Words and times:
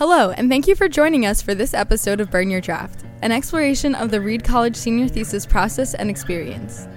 Hello, 0.00 0.30
and 0.30 0.48
thank 0.48 0.66
you 0.66 0.74
for 0.74 0.88
joining 0.88 1.26
us 1.26 1.42
for 1.42 1.54
this 1.54 1.74
episode 1.74 2.20
of 2.20 2.30
Burn 2.30 2.48
Your 2.48 2.62
Draft, 2.62 3.04
an 3.20 3.32
exploration 3.32 3.94
of 3.94 4.10
the 4.10 4.18
Reed 4.18 4.42
College 4.42 4.74
senior 4.74 5.08
thesis 5.08 5.44
process 5.44 5.92
and 5.92 6.08
experience. 6.08 6.88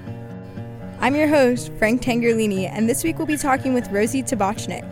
I'm 1.01 1.13
your 1.13 1.27
host, 1.27 1.73
Frank 1.77 2.01
Tangerlini, 2.01 2.69
and 2.71 2.87
this 2.87 3.03
week 3.03 3.17
we'll 3.17 3.27
be 3.27 3.35
talking 3.35 3.73
with 3.73 3.91
Rosie 3.91 4.23
Tabachnik. 4.23 4.89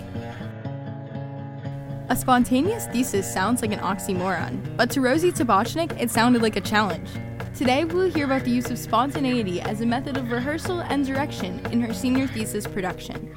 A 2.10 2.16
spontaneous 2.18 2.86
thesis 2.88 3.34
sounds 3.34 3.62
like 3.62 3.72
an 3.72 3.80
oxymoron, 3.80 4.76
but 4.76 4.90
to 4.90 5.00
Rosie 5.00 5.32
Tabachnik, 5.32 5.98
it 5.98 6.12
sounded 6.12 6.42
like 6.42 6.58
a 6.58 6.62
challenge. 6.62 7.12
Today, 7.56 7.86
we'll 7.86 8.12
hear 8.12 8.26
about 8.26 8.44
the 8.44 8.52
use 8.52 8.70
of 8.70 8.78
spontaneity 8.78 9.62
as 9.62 9.80
a 9.80 9.86
method 9.86 10.18
of 10.18 10.32
rehearsal 10.32 10.82
and 10.82 11.06
direction 11.06 11.66
in 11.68 11.80
her 11.80 11.94
senior 11.94 12.28
thesis 12.28 12.68
production. 12.68 13.34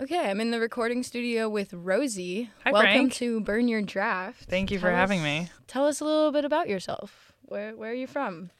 Okay, 0.00 0.28
I'm 0.28 0.40
in 0.40 0.50
the 0.50 0.58
recording 0.58 1.02
studio 1.04 1.48
with 1.48 1.72
Rosie. 1.72 2.50
Hi, 2.64 2.72
Welcome 2.72 2.90
Frank. 2.92 3.12
to 3.14 3.40
Burn 3.40 3.68
Your 3.68 3.80
Draft. 3.80 4.44
Thank 4.48 4.70
you 4.70 4.78
for 4.78 4.88
Tell 4.88 4.96
having 4.96 5.20
us- 5.20 5.24
me. 5.24 5.50
Tell 5.68 5.86
us 5.86 6.00
a 6.00 6.04
little 6.04 6.32
bit 6.32 6.44
about 6.44 6.68
yourself. 6.68 7.32
Where 7.42 7.76
where 7.76 7.90
are 7.90 7.94
you 7.94 8.06
from? 8.08 8.50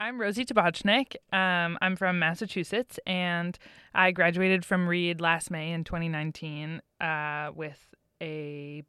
I'm 0.00 0.20
Rosie 0.20 0.44
Tabachnik. 0.44 1.14
Um, 1.32 1.78
I'm 1.80 1.94
from 1.94 2.18
Massachusetts, 2.18 2.98
and 3.06 3.56
I 3.94 4.10
graduated 4.10 4.64
from 4.64 4.88
Reed 4.88 5.20
last 5.20 5.50
May 5.50 5.70
in 5.70 5.84
2019 5.84 6.82
uh, 7.00 7.52
with 7.54 7.94
a 8.20 8.82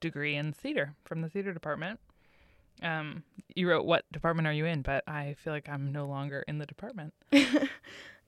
degree 0.00 0.36
in 0.36 0.52
theater 0.52 0.94
from 1.04 1.22
the 1.22 1.28
theater 1.28 1.52
department. 1.52 1.98
Um, 2.82 3.24
you 3.56 3.68
wrote 3.68 3.84
what 3.84 4.04
department 4.12 4.46
are 4.46 4.52
you 4.52 4.64
in? 4.64 4.82
But 4.82 5.02
I 5.08 5.34
feel 5.34 5.52
like 5.52 5.68
I'm 5.68 5.90
no 5.90 6.06
longer 6.06 6.44
in 6.46 6.58
the 6.58 6.66
department. 6.66 7.12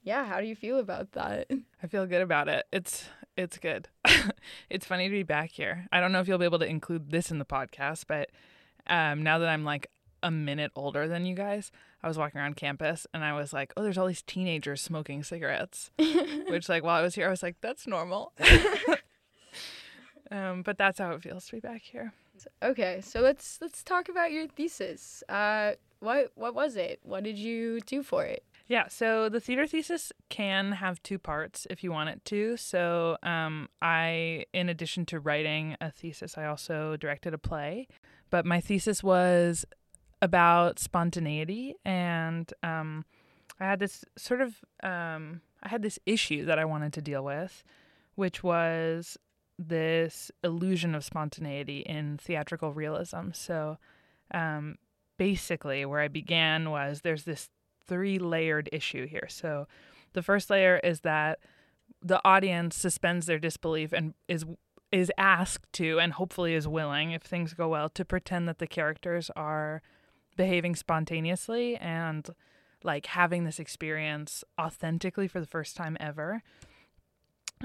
yeah, 0.02 0.24
how 0.24 0.40
do 0.40 0.46
you 0.46 0.56
feel 0.56 0.78
about 0.78 1.12
that? 1.12 1.48
I 1.82 1.86
feel 1.86 2.06
good 2.06 2.22
about 2.22 2.48
it. 2.48 2.66
It's 2.72 3.06
it's 3.36 3.58
good. 3.58 3.88
it's 4.70 4.86
funny 4.86 5.08
to 5.08 5.12
be 5.12 5.22
back 5.22 5.50
here. 5.50 5.86
I 5.92 6.00
don't 6.00 6.12
know 6.12 6.20
if 6.20 6.28
you'll 6.28 6.38
be 6.38 6.44
able 6.44 6.58
to 6.58 6.66
include 6.66 7.10
this 7.10 7.30
in 7.30 7.38
the 7.38 7.44
podcast, 7.44 8.04
but 8.06 8.30
um, 8.86 9.22
now 9.22 9.38
that 9.38 9.48
I'm 9.48 9.64
like 9.64 9.88
a 10.22 10.30
minute 10.30 10.72
older 10.76 11.08
than 11.08 11.24
you 11.24 11.34
guys, 11.34 11.72
I 12.02 12.08
was 12.08 12.18
walking 12.18 12.40
around 12.40 12.56
campus 12.56 13.06
and 13.14 13.24
I 13.24 13.32
was 13.32 13.52
like, 13.52 13.72
oh, 13.76 13.82
there's 13.82 13.96
all 13.96 14.06
these 14.06 14.22
teenagers 14.22 14.82
smoking 14.82 15.22
cigarettes. 15.22 15.90
Which, 16.48 16.68
like, 16.68 16.82
while 16.82 16.96
I 16.96 17.02
was 17.02 17.14
here, 17.14 17.26
I 17.26 17.30
was 17.30 17.42
like, 17.42 17.56
that's 17.60 17.86
normal. 17.86 18.32
um, 20.30 20.62
but 20.62 20.76
that's 20.78 20.98
how 20.98 21.12
it 21.12 21.22
feels 21.22 21.46
to 21.46 21.52
be 21.52 21.60
back 21.60 21.82
here. 21.82 22.12
okay, 22.62 23.00
so 23.02 23.20
let's 23.20 23.58
let's 23.62 23.82
talk 23.82 24.08
about 24.08 24.32
your 24.32 24.46
thesis. 24.46 25.22
Uh, 25.28 25.72
what 26.00 26.32
what 26.34 26.54
was 26.54 26.76
it? 26.76 27.00
What 27.02 27.22
did 27.24 27.38
you 27.38 27.80
do 27.80 28.02
for 28.02 28.24
it? 28.24 28.44
Yeah, 28.68 28.88
so 28.88 29.28
the 29.28 29.40
theater 29.40 29.66
thesis 29.66 30.12
can 30.28 30.72
have 30.72 31.02
two 31.02 31.18
parts 31.18 31.66
if 31.68 31.82
you 31.82 31.92
want 31.92 32.10
it 32.10 32.24
to. 32.26 32.56
So, 32.56 33.16
um, 33.22 33.68
I, 33.80 34.44
in 34.52 34.68
addition 34.68 35.04
to 35.06 35.20
writing 35.20 35.76
a 35.80 35.90
thesis, 35.90 36.38
I 36.38 36.46
also 36.46 36.96
directed 36.96 37.34
a 37.34 37.38
play. 37.38 37.88
But 38.30 38.46
my 38.46 38.60
thesis 38.60 39.02
was 39.02 39.66
about 40.22 40.78
spontaneity, 40.78 41.74
and 41.84 42.50
um, 42.62 43.04
I 43.60 43.64
had 43.64 43.80
this 43.80 44.04
sort 44.16 44.40
of 44.40 44.54
um, 44.82 45.42
I 45.62 45.68
had 45.68 45.82
this 45.82 45.98
issue 46.06 46.44
that 46.46 46.58
I 46.58 46.64
wanted 46.64 46.92
to 46.94 47.02
deal 47.02 47.24
with, 47.24 47.62
which 48.14 48.42
was 48.42 49.18
this 49.58 50.30
illusion 50.42 50.94
of 50.94 51.04
spontaneity 51.04 51.80
in 51.80 52.18
theatrical 52.18 52.72
realism. 52.72 53.32
So, 53.32 53.78
um, 54.32 54.76
basically, 55.18 55.84
where 55.84 56.00
I 56.00 56.08
began 56.08 56.70
was 56.70 57.02
there's 57.02 57.24
this 57.24 57.50
three 57.86 58.18
layered 58.18 58.68
issue 58.72 59.06
here. 59.06 59.26
So 59.28 59.66
the 60.12 60.22
first 60.22 60.50
layer 60.50 60.80
is 60.82 61.00
that 61.00 61.38
the 62.02 62.20
audience 62.24 62.76
suspends 62.76 63.26
their 63.26 63.38
disbelief 63.38 63.92
and 63.92 64.14
is 64.28 64.44
is 64.90 65.10
asked 65.16 65.72
to 65.72 65.98
and 65.98 66.12
hopefully 66.12 66.54
is 66.54 66.68
willing 66.68 67.12
if 67.12 67.22
things 67.22 67.54
go 67.54 67.68
well 67.68 67.88
to 67.88 68.04
pretend 68.04 68.46
that 68.46 68.58
the 68.58 68.66
characters 68.66 69.30
are 69.34 69.80
behaving 70.36 70.76
spontaneously 70.76 71.76
and 71.76 72.28
like 72.84 73.06
having 73.06 73.44
this 73.44 73.58
experience 73.58 74.44
authentically 74.60 75.26
for 75.26 75.40
the 75.40 75.46
first 75.46 75.76
time 75.76 75.96
ever. 75.98 76.42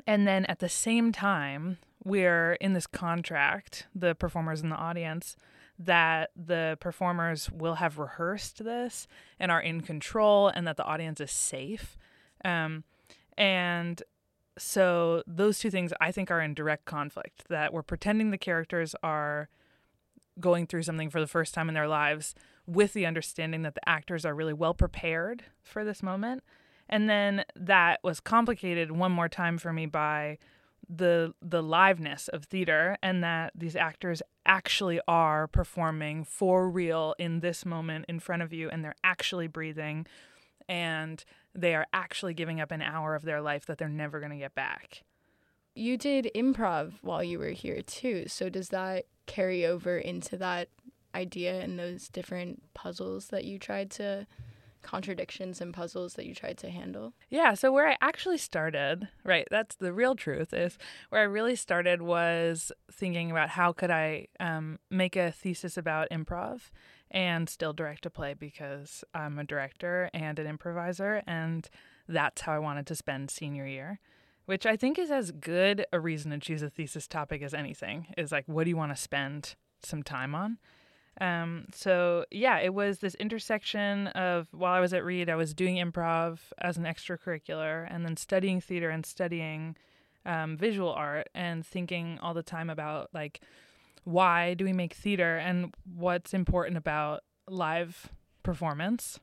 And 0.06 0.26
then 0.26 0.46
at 0.46 0.60
the 0.60 0.70
same 0.70 1.12
time, 1.12 1.80
we're 2.04 2.54
in 2.54 2.74
this 2.74 2.88
contract, 2.88 3.88
the 3.94 4.16
performers 4.16 4.62
and 4.62 4.72
the 4.72 4.78
audience, 4.78 5.36
that 5.80 6.32
the 6.36 6.78
performers 6.80 7.52
will 7.52 7.76
have 7.76 8.00
rehearsed 8.00 8.64
this 8.64 9.08
and 9.40 9.52
are 9.52 9.62
in 9.62 9.82
control 9.82 10.48
and 10.48 10.68
that 10.68 10.78
the 10.78 10.84
audience 10.84 11.22
is 11.22 11.32
safe. 11.32 11.98
Um, 12.44 12.84
and 13.38 14.02
so 14.58 15.24
those 15.28 15.60
two 15.60 15.70
things 15.70 15.94
I 16.02 16.12
think 16.12 16.32
are 16.32 16.42
in 16.42 16.54
direct 16.54 16.86
conflict 16.86 17.44
that 17.50 17.74
we're 17.74 17.84
pretending 17.84 18.32
the 18.32 18.38
characters 18.38 18.96
are 19.04 19.50
going 20.40 20.68
through 20.68 20.84
something 20.84 21.10
for 21.10 21.20
the 21.20 21.28
first 21.28 21.54
time 21.54 21.68
in 21.68 21.76
their 21.76 21.88
lives 21.88 22.36
with 22.66 22.94
the 22.94 23.06
understanding 23.06 23.62
that 23.64 23.76
the 23.76 23.90
actors 23.90 24.26
are 24.26 24.36
really 24.36 24.54
well 24.54 24.74
prepared 24.74 25.44
for 25.64 25.84
this 25.84 26.04
moment. 26.04 26.44
And 26.90 27.10
then 27.10 27.44
that 27.56 28.00
was 28.04 28.20
complicated 28.20 28.92
one 28.92 29.12
more 29.12 29.30
time 29.30 29.58
for 29.58 29.74
me 29.74 29.86
by 29.86 30.38
the 30.90 31.34
the 31.42 31.62
liveness 31.62 32.30
of 32.30 32.46
theater 32.46 32.98
and 33.04 33.24
that 33.24 33.52
these 33.54 33.76
actors 33.76 34.22
actually 34.46 35.00
are 35.08 35.48
performing 35.48 36.24
for 36.24 36.70
real 36.70 37.14
in 37.20 37.42
this 37.42 37.66
moment 37.66 38.06
in 38.08 38.20
front 38.20 38.42
of 38.42 38.54
you 38.54 38.70
and 38.70 38.84
they're 38.84 38.96
actually 39.04 39.48
breathing 39.48 40.06
and 40.70 41.26
they 41.54 41.76
are 41.76 41.88
actually 41.94 42.34
giving 42.34 42.62
up 42.62 42.72
an 42.72 42.82
hour 42.82 43.16
of 43.16 43.24
their 43.24 43.42
life 43.42 43.66
that 43.66 43.78
they're 43.78 43.90
never 43.90 44.20
going 44.20 44.32
to 44.32 44.38
get 44.38 44.56
back. 44.56 45.04
You 45.76 45.98
did 45.98 46.32
improv 46.36 46.94
while 47.02 47.24
you 47.24 47.40
were 47.40 47.50
here 47.50 47.82
too. 47.82 48.26
So 48.28 48.50
does 48.50 48.70
that 48.70 49.06
carry 49.26 49.66
over 49.66 49.98
into 49.98 50.38
that 50.38 50.70
idea 51.14 51.62
and 51.62 51.78
those 51.78 52.10
different 52.10 52.62
puzzles 52.74 53.28
that 53.28 53.46
you 53.46 53.60
tried 53.60 53.92
to 53.92 54.28
contradictions 54.88 55.60
and 55.60 55.74
puzzles 55.74 56.14
that 56.14 56.26
you 56.26 56.34
tried 56.34 56.58
to 56.60 56.70
handle? 56.70 57.14
Yeah, 57.30 57.54
so 57.54 57.72
where 57.72 57.88
I 57.88 57.98
actually 58.02 58.38
started, 58.38 59.10
right, 59.24 59.48
that's 59.52 59.76
the 59.76 59.94
real 59.94 60.16
truth 60.16 60.54
is 60.54 60.78
where 61.10 61.22
I 61.22 61.26
really 61.26 61.56
started 61.56 62.02
was 62.02 62.72
thinking 62.92 63.30
about 63.30 63.50
how 63.50 63.74
could 63.74 63.92
I 63.92 64.28
um, 64.40 64.80
make 64.90 65.16
a 65.16 65.32
thesis 65.32 65.78
about 65.78 66.08
improv 66.10 66.72
and 67.12 67.50
still 67.50 67.74
direct 67.74 68.06
a 68.06 68.10
play 68.10 68.34
because 68.34 69.04
I'm 69.14 69.38
a 69.38 69.44
director 69.44 70.10
and 70.14 70.40
an 70.40 70.48
improviser, 70.48 71.22
and 71.28 71.70
that's 72.08 72.42
how 72.42 72.54
I 72.54 72.60
wanted 72.60 72.88
to 72.88 72.96
spend 72.96 73.30
senior 73.30 73.68
year. 73.68 74.00
Which 74.46 74.66
I 74.66 74.78
think 74.78 74.98
is 74.98 75.12
as 75.12 75.32
good 75.32 75.86
a 75.92 76.00
reason 76.00 76.32
to 76.32 76.40
choose 76.40 76.62
a 76.62 76.70
thesis 76.70 77.06
topic 77.06 77.42
as 77.42 77.54
anything 77.54 78.08
is 78.18 78.32
like, 78.32 78.46
what 78.48 78.64
do 78.64 78.70
you 78.70 78.78
want 78.78 78.96
to 78.96 79.02
spend 79.02 79.56
some 79.84 80.04
time 80.04 80.34
on? 80.34 80.58
Um, 81.20 81.66
so 81.74 82.26
yeah, 82.32 82.60
it 82.60 82.74
was 82.74 83.00
this 83.00 83.16
intersection 83.16 84.08
of 84.08 84.48
while 84.52 84.74
I 84.74 84.80
was 84.80 84.94
at 84.94 85.04
Reed, 85.04 85.30
I 85.30 85.36
was 85.36 85.54
doing 85.54 85.78
improv 85.78 86.40
as 86.60 86.78
an 86.78 86.84
extracurricular, 86.84 87.88
and 87.90 88.06
then 88.06 88.18
studying 88.18 88.62
theater 88.62 88.90
and 88.90 89.06
studying 89.06 89.76
um, 90.26 90.58
visual 90.58 90.92
art, 90.92 91.30
and 91.34 91.66
thinking 91.66 92.20
all 92.22 92.34
the 92.34 92.44
time 92.44 92.70
about 92.70 93.10
like 93.14 93.42
why 94.04 94.54
do 94.54 94.64
we 94.64 94.74
make 94.74 94.94
theater 94.94 95.38
and 95.38 95.74
what's 95.96 96.34
important 96.34 96.78
about 96.78 97.24
live 97.50 98.10
performance. 98.44 99.20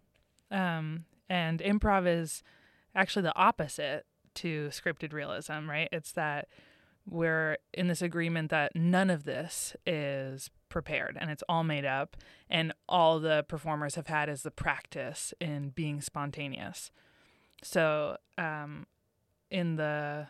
Um, 0.50 1.06
and 1.28 1.60
improv 1.60 2.06
is 2.06 2.42
actually 2.94 3.22
the 3.22 3.36
opposite 3.36 4.04
to 4.34 4.68
scripted 4.68 5.12
realism, 5.12 5.68
right? 5.68 5.88
It's 5.90 6.12
that 6.12 6.48
we're 7.08 7.58
in 7.72 7.88
this 7.88 8.02
agreement 8.02 8.50
that 8.50 8.74
none 8.74 9.10
of 9.10 9.24
this 9.24 9.76
is 9.86 10.50
prepared 10.68 11.16
and 11.20 11.30
it's 11.30 11.42
all 11.48 11.62
made 11.62 11.84
up 11.84 12.16
and 12.48 12.72
all 12.88 13.20
the 13.20 13.44
performers 13.48 13.94
have 13.94 14.06
had 14.06 14.28
is 14.28 14.42
the 14.42 14.50
practice 14.50 15.34
in 15.40 15.70
being 15.70 16.00
spontaneous. 16.00 16.90
So 17.62 18.16
um, 18.38 18.86
in 19.50 19.76
the 19.76 20.28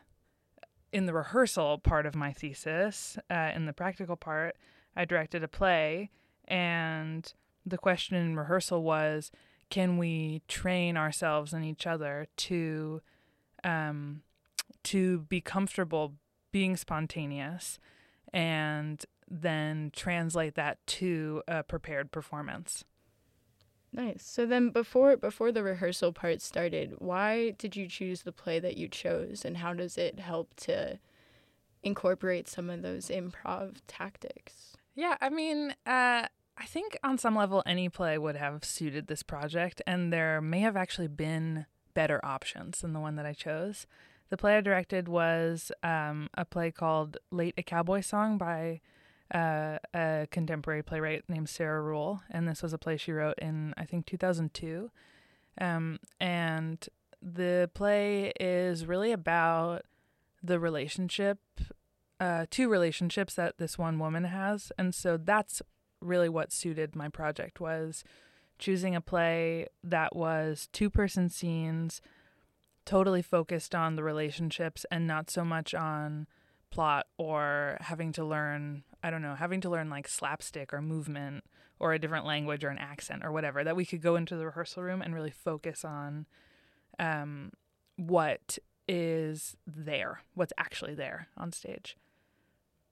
in 0.92 1.06
the 1.06 1.12
rehearsal 1.12 1.78
part 1.78 2.06
of 2.06 2.14
my 2.14 2.32
thesis 2.32 3.18
uh, 3.30 3.50
in 3.54 3.66
the 3.66 3.72
practical 3.72 4.16
part 4.16 4.56
i 4.94 5.04
directed 5.04 5.42
a 5.42 5.48
play 5.48 6.10
and 6.47 7.32
the 7.66 7.78
question 7.78 8.16
in 8.16 8.36
rehearsal 8.36 8.82
was 8.82 9.32
can 9.70 9.97
we 9.97 10.42
train 10.47 10.97
ourselves 10.97 11.53
and 11.53 11.65
each 11.65 11.86
other 11.86 12.27
to 12.36 13.00
um, 13.65 14.22
to 14.82 15.20
be 15.20 15.41
comfortable 15.41 16.15
being 16.54 16.77
spontaneous 16.77 17.80
and 18.33 19.04
then 19.28 19.91
translate 19.92 20.54
that 20.54 20.78
to 20.86 21.42
a 21.48 21.65
prepared 21.65 22.12
performance. 22.12 22.84
Nice. 23.92 24.24
So 24.24 24.47
then 24.47 24.71
before 24.71 25.16
before 25.16 25.51
the 25.51 25.65
rehearsal 25.65 26.12
part 26.12 26.41
started, 26.41 26.95
why 26.98 27.51
did 27.59 27.74
you 27.74 27.89
choose 27.89 28.22
the 28.22 28.30
play 28.30 28.60
that 28.60 28.77
you 28.77 28.86
chose 28.86 29.45
and 29.45 29.56
how 29.56 29.74
does 29.74 29.98
it 29.98 30.21
help 30.21 30.54
to 30.59 31.01
incorporate 31.83 32.47
some 32.47 32.71
of 32.71 32.83
those 32.83 33.09
improv 33.09 33.78
tactics? 33.89 34.77
Yeah, 34.95 35.16
I 35.21 35.30
mean, 35.30 35.74
uh, 35.84 36.28
I 36.56 36.66
think 36.68 36.97
on 37.03 37.18
some 37.18 37.34
level 37.34 37.65
any 37.66 37.89
play 37.89 38.16
would 38.16 38.36
have 38.36 38.65
suited 38.65 39.09
this 39.09 39.24
project, 39.24 39.83
and 39.89 40.12
there 40.12 40.41
may 40.41 40.60
have 40.60 40.77
actually 40.77 41.09
been 41.09 41.66
better 41.95 42.24
options 42.24 42.80
than 42.80 42.92
the 42.92 43.01
one 43.01 43.16
that 43.16 43.27
I 43.27 43.33
chose. 43.33 43.89
The 44.30 44.36
play 44.36 44.56
I 44.56 44.60
directed 44.60 45.09
was 45.09 45.71
um, 45.82 46.28
a 46.34 46.44
play 46.44 46.71
called 46.71 47.18
Late 47.30 47.54
a 47.59 47.62
Cowboy 47.62 48.00
Song 48.00 48.38
by 48.38 48.80
uh, 49.32 49.78
a 49.94 50.26
contemporary 50.30 50.82
playwright 50.82 51.24
named 51.28 51.48
Sarah 51.48 51.82
Ruhl. 51.82 52.22
and 52.30 52.48
this 52.48 52.62
was 52.62 52.72
a 52.72 52.78
play 52.78 52.97
she 52.97 53.12
wrote 53.12 53.38
in 53.38 53.74
I 53.76 53.84
think 53.84 54.06
2002. 54.06 54.91
Um, 55.60 55.98
and 56.21 56.86
the 57.22 57.71
play 57.74 58.32
is 58.41 58.86
really 58.86 59.12
about 59.12 59.82
the 60.42 60.59
relationship, 60.59 61.38
uh, 62.20 62.47
two 62.50 62.68
relationships 62.68 63.34
that 63.34 63.59
this 63.59 63.78
one 63.78 63.98
woman 63.98 64.24
has, 64.24 64.72
and 64.78 64.94
so 64.94 65.16
that's 65.16 65.62
really 66.00 66.28
what 66.28 66.53
suited 66.53 66.94
my 66.94 67.09
project 67.09 67.60
was 67.60 68.04
choosing 68.59 68.94
a 68.94 69.00
play 69.00 69.66
that 69.82 70.15
was 70.15 70.68
two 70.72 70.91
person 70.91 71.28
scenes 71.28 72.00
totally 72.84 73.22
focused 73.22 73.75
on 73.75 73.97
the 73.97 74.03
relationships 74.03 74.84
and 74.91 75.07
not 75.07 75.31
so 75.31 75.45
much 75.45 75.75
on 75.75 76.27
plot 76.71 77.07
or 77.19 77.77
having 77.81 78.10
to 78.10 78.25
learn 78.25 78.83
i 79.03 79.09
don't 79.09 79.22
know 79.22 79.36
having 79.36 79.60
to 79.60 79.71
learn 79.71 79.89
like 79.89 80.09
slapstick 80.09 80.75
or 80.75 80.83
movement 80.83 81.45
or 81.78 81.92
a 81.92 81.98
different 81.98 82.27
language 82.27 82.65
or 82.65 82.69
an 82.69 82.78
accent 82.78 83.25
or 83.25 83.33
whatever 83.33 83.65
that 83.65 83.77
we 83.77 83.84
could 83.84 84.03
go 84.03 84.16
into 84.16 84.36
the 84.36 84.47
rehearsal 84.47 84.83
room 84.83 85.03
and 85.03 85.15
really 85.15 85.31
focus 85.31 85.84
on 85.84 86.27
um, 86.98 87.51
what 87.97 88.59
is 88.87 89.57
there 89.66 90.21
what's 90.34 90.53
actually 90.59 90.95
there 90.95 91.28
on 91.37 91.53
stage. 91.53 91.97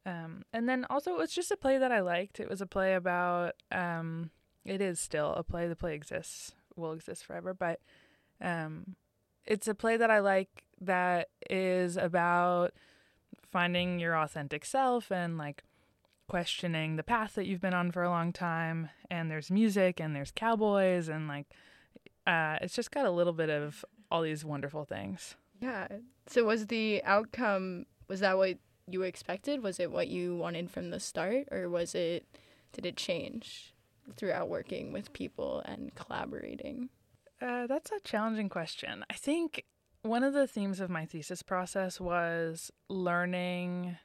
Um, 0.04 0.42
and 0.52 0.68
then 0.68 0.84
also 0.90 1.12
it 1.12 1.18
was 1.18 1.32
just 1.32 1.52
a 1.52 1.56
play 1.56 1.78
that 1.78 1.92
i 1.92 2.00
liked. 2.00 2.40
It 2.40 2.48
was 2.48 2.60
a 2.60 2.66
play 2.66 2.94
about 2.94 3.54
um, 3.70 4.30
it 4.64 4.80
is 4.80 4.98
still 4.98 5.32
a 5.34 5.44
play. 5.44 5.68
The 5.68 5.76
play 5.76 5.94
exists 5.94 6.52
will 6.74 6.92
exist 6.92 7.24
forever 7.24 7.54
but 7.54 7.80
um, 8.40 8.96
it's 9.46 9.68
a 9.68 9.74
play 9.74 9.96
that 9.96 10.10
I 10.10 10.20
like 10.20 10.64
that 10.80 11.28
is 11.50 11.96
about 11.96 12.72
finding 13.50 13.98
your 13.98 14.16
authentic 14.16 14.64
self 14.64 15.10
and 15.12 15.36
like 15.36 15.62
questioning 16.28 16.96
the 16.96 17.02
path 17.02 17.34
that 17.34 17.46
you've 17.46 17.60
been 17.60 17.74
on 17.74 17.92
for 17.92 18.02
a 18.02 18.08
long 18.08 18.32
time 18.32 18.88
and 19.10 19.30
there's 19.30 19.50
music 19.50 20.00
and 20.00 20.16
there's 20.16 20.30
cowboys 20.30 21.08
and 21.08 21.28
like 21.28 21.46
uh, 22.26 22.56
it's 22.60 22.74
just 22.74 22.90
got 22.90 23.04
a 23.04 23.10
little 23.10 23.32
bit 23.32 23.50
of 23.50 23.84
all 24.10 24.22
these 24.22 24.44
wonderful 24.44 24.84
things. 24.84 25.36
Yeah. 25.60 25.88
So 26.26 26.44
was 26.44 26.66
the 26.68 27.02
outcome 27.04 27.86
was 28.08 28.20
that 28.20 28.36
what 28.36 28.58
you 28.88 29.02
expected? 29.02 29.62
Was 29.62 29.78
it 29.78 29.90
what 29.90 30.08
you 30.08 30.36
wanted 30.36 30.70
from 30.70 30.90
the 30.90 31.00
start 31.00 31.48
or 31.50 31.68
was 31.68 31.94
it 31.94 32.26
did 32.72 32.86
it 32.86 32.96
change 32.96 33.74
throughout 34.16 34.48
working 34.48 34.92
with 34.92 35.12
people 35.12 35.62
and 35.64 35.94
collaborating 35.94 36.88
uh, 37.42 37.66
that's 37.66 37.90
a 37.90 38.00
challenging 38.04 38.48
question. 38.48 39.04
I 39.10 39.14
think 39.14 39.64
one 40.02 40.22
of 40.22 40.32
the 40.32 40.46
themes 40.46 40.80
of 40.80 40.90
my 40.90 41.04
thesis 41.04 41.42
process 41.42 42.00
was 42.00 42.70
learning 42.88 43.98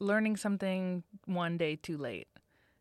learning 0.00 0.36
something 0.36 1.02
one 1.24 1.56
day 1.56 1.74
too 1.74 1.96
late. 1.96 2.28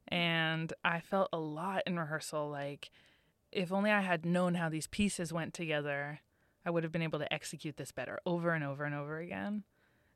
And 0.08 0.72
I 0.86 1.00
felt 1.00 1.30
a 1.34 1.40
lot 1.40 1.82
in 1.88 1.98
rehearsal 1.98 2.50
like 2.50 2.92
if 3.52 3.72
only 3.72 3.92
I 3.92 4.02
had 4.02 4.26
known 4.26 4.56
how 4.56 4.70
these 4.70 4.88
pieces 4.88 5.34
went 5.34 5.54
together, 5.54 6.20
I 6.66 6.70
would 6.70 6.84
have 6.84 6.92
been 6.92 7.02
able 7.02 7.20
to 7.20 7.34
execute 7.34 7.78
this 7.78 7.92
better 7.92 8.20
over 8.26 8.52
and 8.52 8.64
over 8.64 8.84
and 8.84 8.94
over 8.94 9.18
again. 9.20 9.64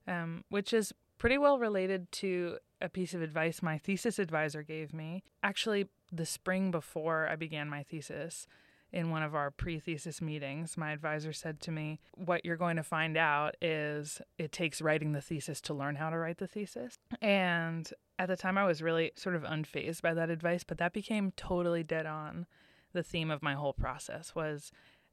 Um, 0.08 0.44
which 0.50 0.74
is 0.74 0.94
pretty 1.18 1.38
well 1.38 1.60
related 1.60 2.12
to 2.12 2.58
a 2.82 2.90
piece 2.90 3.14
of 3.14 3.22
advice 3.22 3.62
my 3.62 3.78
thesis 3.78 4.20
advisor 4.20 4.64
gave 4.64 4.94
me. 4.94 5.24
Actually, 5.44 5.88
the 6.12 6.26
spring 6.26 6.72
before 6.72 7.28
I 7.30 7.36
began 7.36 7.70
my 7.70 7.84
thesis, 7.84 8.48
in 8.94 9.10
one 9.10 9.24
of 9.24 9.36
our 9.36 9.52
pre 9.52 9.80
thesis 9.80 10.22
meetings, 10.22 10.78
my 10.78 10.92
advisor 10.92 11.34
said 11.34 11.60
to 11.62 11.72
me, 11.72 12.00
What 12.16 12.46
you're 12.46 12.58
going 12.58 12.76
to 12.76 12.84
find 12.84 13.18
out 13.18 13.56
is 13.62 14.22
it 14.38 14.52
takes 14.52 14.82
writing 14.82 15.14
the 15.14 15.22
thesis 15.22 15.62
to 15.62 15.74
learn 15.74 15.96
how 15.96 16.10
to 16.10 16.18
write 16.18 16.38
the 16.38 16.48
thesis. 16.48 16.98
And 17.22 17.92
at 18.20 18.28
the 18.28 18.38
time, 18.38 18.58
I 18.58 18.66
was 18.66 18.82
really 18.82 19.12
sort 19.16 19.36
of 19.36 19.44
unfazed 19.44 20.02
by 20.02 20.14
that 20.14 20.30
advice, 20.30 20.64
but 20.64 20.78
that 20.80 20.94
became 20.94 21.32
totally 21.36 21.84
dead 21.84 22.06
on. 22.06 22.46
The 22.94 23.04
theme 23.04 23.32
of 23.32 23.42
my 23.42 23.54
whole 23.54 23.74
process 23.74 24.36
was 24.36 24.72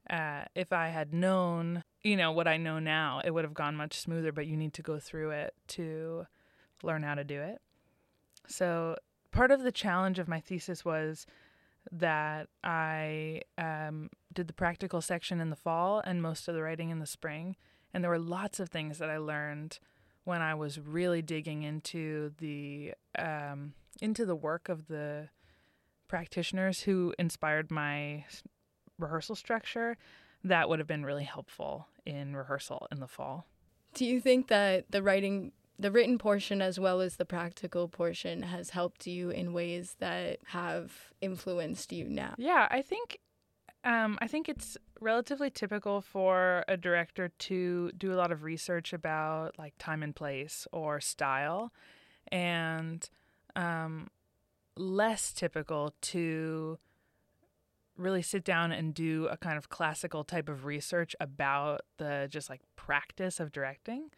uh, 0.09 0.43
if 0.55 0.73
I 0.73 0.89
had 0.89 1.13
known, 1.13 1.83
you 2.01 2.17
know, 2.17 2.31
what 2.31 2.47
I 2.47 2.57
know 2.57 2.79
now, 2.79 3.21
it 3.23 3.31
would 3.33 3.45
have 3.45 3.53
gone 3.53 3.75
much 3.75 3.93
smoother, 3.93 4.31
but 4.31 4.47
you 4.47 4.57
need 4.57 4.73
to 4.73 4.81
go 4.81 4.99
through 4.99 5.31
it 5.31 5.53
to 5.69 6.25
learn 6.83 7.03
how 7.03 7.15
to 7.15 7.23
do 7.23 7.41
it. 7.41 7.61
So, 8.47 8.97
part 9.31 9.51
of 9.51 9.63
the 9.63 9.71
challenge 9.71 10.19
of 10.19 10.27
my 10.27 10.39
thesis 10.39 10.83
was 10.83 11.25
that 11.91 12.47
I 12.63 13.41
um, 13.57 14.09
did 14.33 14.47
the 14.47 14.53
practical 14.53 15.01
section 15.01 15.39
in 15.39 15.49
the 15.49 15.55
fall 15.55 16.01
and 16.05 16.21
most 16.21 16.47
of 16.47 16.55
the 16.55 16.61
writing 16.61 16.89
in 16.89 16.99
the 16.99 17.05
spring. 17.05 17.55
And 17.93 18.03
there 18.03 18.11
were 18.11 18.19
lots 18.19 18.59
of 18.59 18.69
things 18.69 18.99
that 18.99 19.09
I 19.09 19.17
learned 19.17 19.79
when 20.23 20.41
I 20.41 20.53
was 20.53 20.79
really 20.79 21.21
digging 21.21 21.63
into 21.63 22.31
the 22.37 22.93
um, 23.17 23.73
into 24.01 24.25
the 24.25 24.35
work 24.35 24.69
of 24.69 24.87
the 24.87 25.29
practitioners 26.07 26.81
who 26.81 27.13
inspired 27.17 27.71
my 27.71 28.25
rehearsal 28.97 29.35
structure. 29.35 29.97
That 30.43 30.69
would 30.69 30.79
have 30.79 30.87
been 30.87 31.05
really 31.05 31.23
helpful 31.23 31.87
in 32.05 32.35
rehearsal 32.35 32.87
in 32.91 32.99
the 32.99 33.07
fall. 33.07 33.47
Do 33.93 34.05
you 34.05 34.21
think 34.21 34.47
that 34.47 34.91
the 34.91 35.01
writing 35.01 35.51
the 35.79 35.91
written 35.91 36.17
portion 36.17 36.61
as 36.61 36.77
well 36.79 36.99
as 36.99 37.15
the 37.15 37.25
practical 37.25 37.87
portion 37.87 38.43
has 38.43 38.71
helped 38.71 39.07
you 39.07 39.29
in 39.29 39.53
ways 39.53 39.95
that 39.99 40.39
have 40.47 41.13
influenced 41.21 41.93
you 41.93 42.09
now. 42.09 42.35
Yeah, 42.37 42.67
I 42.69 42.81
think 42.81 43.19
um, 43.85 44.17
I 44.21 44.27
think 44.27 44.49
it's 44.49 44.77
relatively 44.99 45.49
typical 45.49 46.01
for 46.01 46.65
a 46.67 46.75
director 46.75 47.29
to 47.29 47.91
do 47.97 48.13
a 48.13 48.17
lot 48.17 48.31
of 48.31 48.43
research 48.43 48.91
about 48.91 49.57
like 49.57 49.73
time 49.79 50.03
and 50.03 50.13
place 50.13 50.67
or 50.73 50.99
style, 50.99 51.71
and 52.29 53.09
um, 53.55 54.09
less 54.75 55.31
typical 55.31 55.93
to 56.01 56.77
really 57.95 58.21
sit 58.21 58.43
down 58.43 58.71
and 58.73 58.93
do 58.93 59.27
a 59.27 59.37
kind 59.37 59.57
of 59.57 59.69
classical 59.69 60.25
type 60.25 60.49
of 60.49 60.65
research 60.65 61.15
about 61.19 61.81
the 61.97 62.27
just 62.29 62.49
like 62.49 62.61
practice 62.75 63.39
of 63.39 63.51
directing 63.51 64.09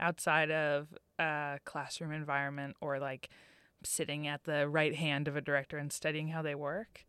outside 0.00 0.50
of 0.50 0.88
a 1.20 1.58
classroom 1.64 2.12
environment 2.12 2.76
or 2.80 2.98
like 2.98 3.28
sitting 3.84 4.26
at 4.26 4.44
the 4.44 4.68
right 4.68 4.94
hand 4.94 5.28
of 5.28 5.36
a 5.36 5.40
director 5.40 5.76
and 5.78 5.92
studying 5.92 6.28
how 6.28 6.42
they 6.42 6.54
work. 6.54 7.06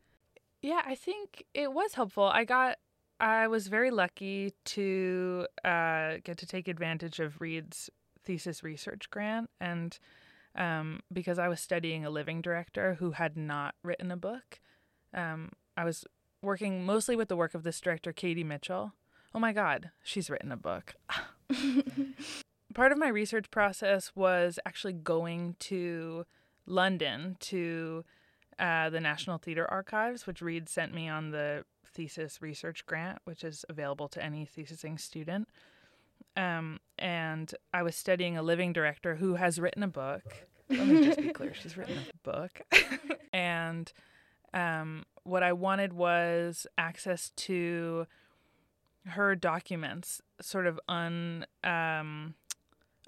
Yeah, 0.61 0.81
I 0.85 0.95
think 0.95 1.45
it 1.53 1.73
was 1.73 1.93
helpful. 1.93 2.25
I 2.25 2.43
got 2.43 2.77
I 3.19 3.47
was 3.47 3.67
very 3.67 3.91
lucky 3.91 4.53
to 4.65 5.47
uh, 5.63 6.17
get 6.23 6.37
to 6.37 6.45
take 6.45 6.67
advantage 6.67 7.19
of 7.19 7.39
Reed's 7.39 7.89
thesis 8.23 8.63
research 8.63 9.09
grant 9.09 9.49
and 9.59 9.97
um, 10.55 10.99
because 11.13 11.39
I 11.39 11.47
was 11.47 11.59
studying 11.59 12.05
a 12.05 12.09
living 12.09 12.41
director 12.41 12.95
who 12.95 13.11
had 13.11 13.37
not 13.37 13.75
written 13.83 14.11
a 14.11 14.17
book. 14.17 14.59
Um, 15.13 15.51
I 15.77 15.85
was 15.85 16.03
working 16.41 16.85
mostly 16.85 17.15
with 17.15 17.29
the 17.29 17.35
work 17.35 17.53
of 17.53 17.63
this 17.63 17.79
director, 17.79 18.11
Katie 18.11 18.43
Mitchell. 18.43 18.93
Oh 19.33 19.39
my 19.39 19.53
God, 19.53 19.91
she's 20.03 20.29
written 20.29 20.51
a 20.51 20.57
book. 20.57 20.95
part 22.73 22.91
of 22.91 22.97
my 22.97 23.07
research 23.07 23.51
process 23.51 24.11
was 24.15 24.59
actually 24.65 24.93
going 24.93 25.55
to 25.59 26.25
London 26.65 27.37
to 27.39 28.03
uh, 28.59 28.89
the 28.89 28.99
National 28.99 29.37
Theatre 29.37 29.69
Archives, 29.69 30.27
which 30.27 30.41
Reed 30.41 30.69
sent 30.69 30.93
me 30.93 31.07
on 31.07 31.31
the 31.31 31.65
thesis 31.85 32.41
research 32.41 32.85
grant, 32.85 33.19
which 33.25 33.43
is 33.43 33.65
available 33.69 34.07
to 34.09 34.23
any 34.23 34.45
thesising 34.45 34.99
student. 34.99 35.47
Um, 36.37 36.79
and 36.97 37.53
I 37.73 37.83
was 37.83 37.95
studying 37.95 38.37
a 38.37 38.43
living 38.43 38.71
director 38.71 39.15
who 39.15 39.35
has 39.35 39.59
written 39.59 39.83
a 39.83 39.87
book. 39.87 40.23
Let 40.69 40.87
me 40.87 41.03
just 41.03 41.21
be 41.21 41.29
clear, 41.33 41.53
she's 41.53 41.75
written 41.75 41.97
a 41.97 42.29
book. 42.29 42.61
and 43.33 43.91
um, 44.53 45.05
what 45.23 45.43
I 45.43 45.53
wanted 45.53 45.93
was 45.93 46.67
access 46.77 47.31
to 47.37 48.05
her 49.07 49.35
documents, 49.35 50.21
sort 50.39 50.67
of 50.67 50.79
un. 50.87 51.45
Um, 51.63 52.35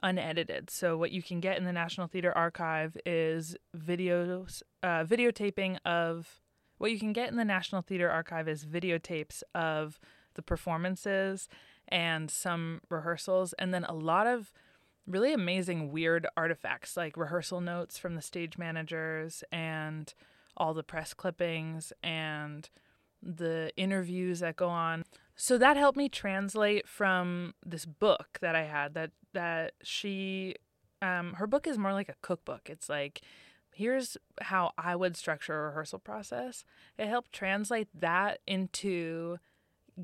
unedited. 0.03 0.69
So 0.69 0.98
what 0.98 1.12
you 1.12 1.24
can 1.24 1.39
get 1.39 1.57
in 1.57 1.63
the 1.63 1.74
National 1.74 2.07
Theatre 2.07 2.38
Archive 2.38 2.98
is 3.05 3.55
videos, 3.75 4.62
uh, 4.83 5.05
videotaping 5.05 5.79
of 5.86 6.41
what 6.77 6.91
you 6.91 7.00
can 7.00 7.13
get 7.13 7.29
in 7.29 7.38
the 7.38 7.45
National 7.45 7.81
Theatre 7.81 8.12
Archive 8.12 8.48
is 8.48 8.65
videotapes 8.65 9.41
of 9.55 10.00
the 10.36 10.41
performances 10.41 11.48
and 11.88 12.29
some 12.29 12.81
rehearsals, 12.89 13.53
and 13.53 13.74
then 13.74 13.86
a 13.86 13.93
lot 13.93 14.27
of 14.27 14.51
really 15.07 15.33
amazing 15.33 15.91
weird 15.91 16.27
artifacts 16.36 16.95
like 16.98 17.17
rehearsal 17.17 17.62
notes 17.62 17.98
from 17.98 18.15
the 18.15 18.22
stage 18.22 18.57
managers 18.57 19.43
and 19.51 20.13
all 20.55 20.74
the 20.74 20.83
press 20.83 21.13
clippings 21.13 21.93
and 22.03 22.69
the 23.22 23.72
interviews 23.77 24.39
that 24.39 24.55
go 24.55 24.67
on. 24.67 25.03
So 25.36 25.58
that 25.58 25.78
helped 25.78 25.98
me 25.98 26.10
translate 26.10 26.88
from 26.88 27.54
this 27.66 27.86
book 27.86 28.38
that 28.42 28.56
I 28.56 28.63
had 28.63 28.94
that 28.94 29.12
that 29.34 29.74
she 29.82 30.56
um 31.02 31.34
her 31.34 31.48
book 31.48 31.66
is 31.68 31.78
more 31.78 31.94
like 31.94 32.10
a 32.10 32.16
cookbook. 32.22 32.70
It's 32.70 32.90
like 32.90 33.22
here's 33.74 34.18
how 34.42 34.72
I 34.78 34.96
would 34.96 35.18
structure 35.18 35.63
a 35.63 35.68
rehearsal 35.68 36.00
process. 36.00 36.63
It 36.98 37.08
helped 37.08 37.32
translate 37.34 37.88
that 38.00 38.40
into 38.46 39.38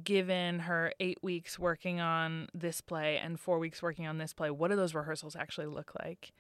given 0.04 0.60
her 0.60 0.94
8 1.00 1.20
weeks 1.24 1.58
working 1.58 2.00
on 2.00 2.48
this 2.54 2.82
play 2.82 3.18
and 3.18 3.40
4 3.40 3.60
weeks 3.60 3.82
working 3.82 4.08
on 4.08 4.18
this 4.18 4.34
play. 4.34 4.50
What 4.52 4.70
do 4.70 4.76
those 4.76 4.96
rehearsals 4.96 5.36
actually 5.36 5.68
look 5.68 5.92
like? 6.00 6.32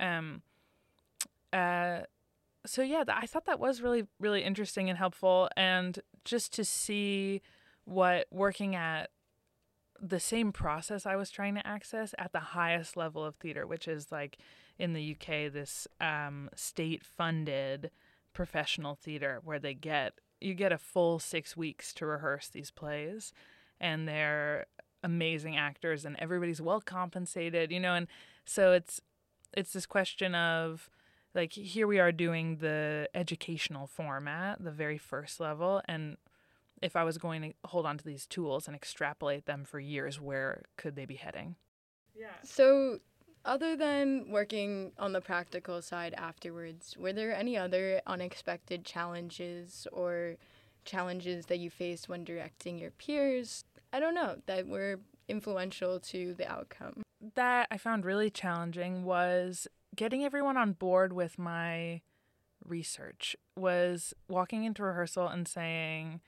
Um 0.00 0.42
uh, 1.52 2.00
so 2.66 2.82
yeah, 2.82 3.04
I 3.08 3.26
thought 3.26 3.44
that 3.46 3.60
was 3.60 3.80
really 3.80 4.06
really 4.18 4.42
interesting 4.42 4.88
and 4.88 4.98
helpful, 4.98 5.48
and 5.56 6.00
just 6.24 6.52
to 6.54 6.64
see 6.64 7.42
what 7.84 8.26
working 8.30 8.74
at 8.74 9.10
the 10.00 10.20
same 10.20 10.52
process 10.52 11.06
I 11.06 11.16
was 11.16 11.30
trying 11.30 11.54
to 11.54 11.66
access 11.66 12.14
at 12.18 12.32
the 12.32 12.40
highest 12.40 12.96
level 12.96 13.24
of 13.24 13.36
theater, 13.36 13.66
which 13.66 13.88
is 13.88 14.10
like 14.10 14.38
in 14.78 14.92
the 14.92 15.12
UK, 15.12 15.52
this 15.52 15.86
um, 16.00 16.50
state 16.54 17.04
funded 17.04 17.90
professional 18.32 18.96
theater 18.96 19.40
where 19.44 19.58
they 19.58 19.74
get 19.74 20.14
you 20.40 20.52
get 20.54 20.72
a 20.72 20.78
full 20.78 21.18
six 21.18 21.56
weeks 21.56 21.94
to 21.94 22.04
rehearse 22.04 22.48
these 22.48 22.70
plays, 22.70 23.32
and 23.80 24.06
they're 24.06 24.66
amazing 25.02 25.56
actors, 25.56 26.04
and 26.04 26.16
everybody's 26.18 26.60
well 26.60 26.80
compensated, 26.80 27.70
you 27.70 27.80
know, 27.80 27.94
and 27.94 28.08
so 28.44 28.72
it's 28.72 29.00
it's 29.56 29.72
this 29.72 29.86
question 29.86 30.34
of 30.34 30.90
like 31.34 31.52
here 31.52 31.86
we 31.86 31.98
are 31.98 32.12
doing 32.12 32.56
the 32.56 33.08
educational 33.14 33.86
format, 33.86 34.62
the 34.62 34.70
very 34.70 34.98
first 34.98 35.40
level, 35.40 35.80
and 35.86 36.16
if 36.82 36.96
I 36.96 37.04
was 37.04 37.18
going 37.18 37.42
to 37.42 37.68
hold 37.68 37.86
on 37.86 37.98
to 37.98 38.04
these 38.04 38.26
tools 38.26 38.66
and 38.66 38.74
extrapolate 38.74 39.46
them 39.46 39.64
for 39.64 39.80
years, 39.80 40.20
where 40.20 40.62
could 40.76 40.96
they 40.96 41.04
be 41.04 41.16
heading? 41.16 41.56
Yeah. 42.14 42.26
So, 42.42 42.98
other 43.44 43.76
than 43.76 44.30
working 44.30 44.92
on 44.98 45.12
the 45.12 45.20
practical 45.20 45.82
side 45.82 46.14
afterwards, 46.16 46.96
were 46.96 47.12
there 47.12 47.34
any 47.34 47.56
other 47.56 48.00
unexpected 48.06 48.84
challenges 48.84 49.86
or 49.92 50.36
challenges 50.84 51.46
that 51.46 51.58
you 51.58 51.70
faced 51.70 52.08
when 52.08 52.24
directing 52.24 52.78
your 52.78 52.90
peers? 52.90 53.64
I 53.92 54.00
don't 54.00 54.14
know, 54.14 54.36
that 54.46 54.66
were 54.66 55.00
influential 55.28 56.00
to 56.00 56.34
the 56.34 56.50
outcome? 56.50 57.02
That 57.34 57.68
I 57.70 57.78
found 57.78 58.04
really 58.04 58.30
challenging 58.30 59.04
was 59.04 59.66
getting 59.94 60.24
everyone 60.24 60.56
on 60.56 60.72
board 60.72 61.12
with 61.12 61.38
my 61.38 62.02
research 62.64 63.36
was 63.56 64.14
walking 64.28 64.64
into 64.64 64.82
rehearsal 64.82 65.28
and 65.28 65.46
saying 65.46 66.20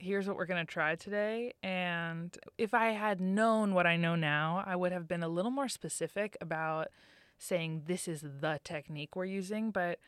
here's 0.00 0.26
what 0.26 0.36
we're 0.36 0.46
going 0.46 0.64
to 0.64 0.72
try 0.72 0.94
today 0.94 1.52
and 1.62 2.38
if 2.58 2.74
i 2.74 2.90
had 2.90 3.20
known 3.20 3.74
what 3.74 3.86
i 3.86 3.96
know 3.96 4.14
now 4.14 4.64
i 4.66 4.74
would 4.74 4.92
have 4.92 5.06
been 5.06 5.22
a 5.22 5.28
little 5.28 5.50
more 5.50 5.68
specific 5.68 6.36
about 6.40 6.88
saying 7.38 7.82
this 7.86 8.08
is 8.08 8.22
the 8.40 8.58
technique 8.64 9.14
we're 9.14 9.24
using 9.24 9.70
but 9.70 9.98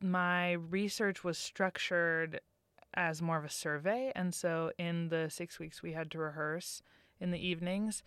my 0.00 0.52
research 0.52 1.24
was 1.24 1.36
structured 1.36 2.40
as 2.94 3.20
more 3.20 3.38
of 3.38 3.44
a 3.44 3.50
survey 3.50 4.12
and 4.14 4.34
so 4.34 4.70
in 4.78 5.08
the 5.08 5.28
6 5.28 5.58
weeks 5.58 5.82
we 5.82 5.92
had 5.92 6.10
to 6.10 6.18
rehearse 6.18 6.82
in 7.20 7.30
the 7.30 7.46
evenings 7.46 8.02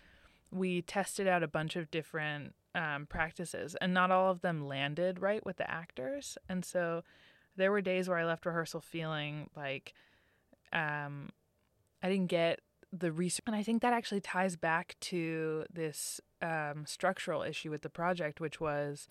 we 0.52 0.82
tested 0.82 1.28
out 1.28 1.44
a 1.44 1.48
bunch 1.48 1.76
of 1.76 1.90
different 1.90 2.54
um, 2.76 3.06
practices, 3.08 3.76
and 3.80 3.94
not 3.94 4.12
all 4.12 4.32
of 4.32 4.42
them 4.42 4.68
landed 4.68 5.22
right 5.22 5.46
with 5.46 5.58
the 5.58 5.70
actors. 5.70 6.38
And 6.50 6.64
so 6.64 7.04
there 7.56 7.72
were 7.72 7.82
days 7.82 8.08
where 8.08 8.18
I 8.18 8.26
left 8.26 8.46
rehearsal 8.46 8.82
feeling 8.82 9.50
like 9.56 9.94
um, 10.74 11.30
I 12.02 12.10
didn't 12.10 12.28
get 12.28 12.62
the 12.92 13.12
research. 13.12 13.44
And 13.48 13.56
I 13.56 13.64
think 13.64 13.82
that 13.82 13.94
actually 13.94 14.22
ties 14.22 14.56
back 14.56 14.96
to 15.02 15.66
this 15.72 16.20
um, 16.42 16.86
structural 16.86 17.44
issue 17.44 17.70
with 17.70 17.82
the 17.82 17.90
project, 17.90 18.40
which 18.40 18.60
was 18.60 19.08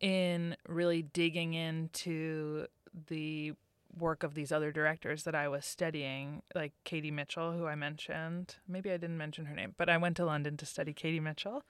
in 0.00 0.56
really 0.68 1.02
digging 1.02 1.54
into 1.54 2.66
the 3.08 3.52
work 3.98 4.22
of 4.22 4.34
these 4.34 4.52
other 4.52 4.70
directors 4.70 5.22
that 5.24 5.34
I 5.34 5.48
was 5.48 5.64
studying, 5.64 6.42
like 6.54 6.72
Katie 6.84 7.10
Mitchell, 7.10 7.52
who 7.52 7.66
I 7.66 7.74
mentioned. 7.74 8.56
Maybe 8.68 8.90
I 8.90 8.98
didn't 8.98 9.16
mention 9.16 9.46
her 9.46 9.54
name, 9.54 9.74
but 9.76 9.88
I 9.88 9.96
went 9.96 10.16
to 10.18 10.26
London 10.26 10.56
to 10.58 10.66
study 10.66 10.92
Katie 10.92 11.20
Mitchell 11.20 11.62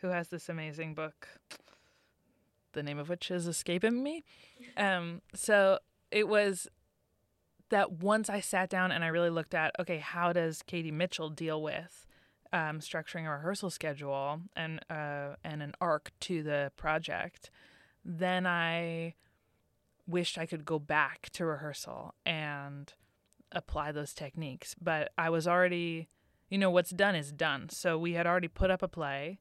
who 0.00 0.08
has 0.08 0.28
this 0.28 0.48
amazing 0.48 0.94
book, 0.94 1.28
the 2.72 2.82
name 2.82 2.98
of 2.98 3.08
which 3.08 3.30
is 3.30 3.46
escaping 3.46 4.02
me. 4.02 4.24
Um, 4.76 5.20
so 5.34 5.78
it 6.10 6.28
was 6.28 6.68
that 7.70 7.92
once 7.92 8.28
I 8.28 8.40
sat 8.40 8.68
down 8.68 8.92
and 8.92 9.02
I 9.02 9.08
really 9.08 9.30
looked 9.30 9.54
at, 9.54 9.74
okay, 9.80 9.98
how 9.98 10.32
does 10.32 10.62
Katie 10.62 10.92
Mitchell 10.92 11.30
deal 11.30 11.62
with 11.62 12.06
um, 12.52 12.80
structuring 12.80 13.26
a 13.26 13.30
rehearsal 13.30 13.70
schedule 13.70 14.40
and 14.56 14.80
uh, 14.90 15.36
and 15.44 15.62
an 15.62 15.72
arc 15.80 16.10
to 16.20 16.42
the 16.42 16.72
project, 16.76 17.50
then 18.04 18.46
I 18.46 19.14
wished 20.06 20.38
I 20.38 20.46
could 20.46 20.64
go 20.64 20.78
back 20.78 21.30
to 21.30 21.46
rehearsal 21.46 22.14
and 22.26 22.92
apply 23.52 23.92
those 23.92 24.12
techniques. 24.12 24.74
But 24.80 25.12
I 25.16 25.30
was 25.30 25.46
already, 25.46 26.08
you 26.48 26.58
know, 26.58 26.70
what's 26.70 26.90
done 26.90 27.14
is 27.14 27.32
done. 27.32 27.68
So 27.68 27.98
we 27.98 28.14
had 28.14 28.26
already 28.26 28.48
put 28.48 28.70
up 28.70 28.82
a 28.82 28.88
play. 28.88 29.38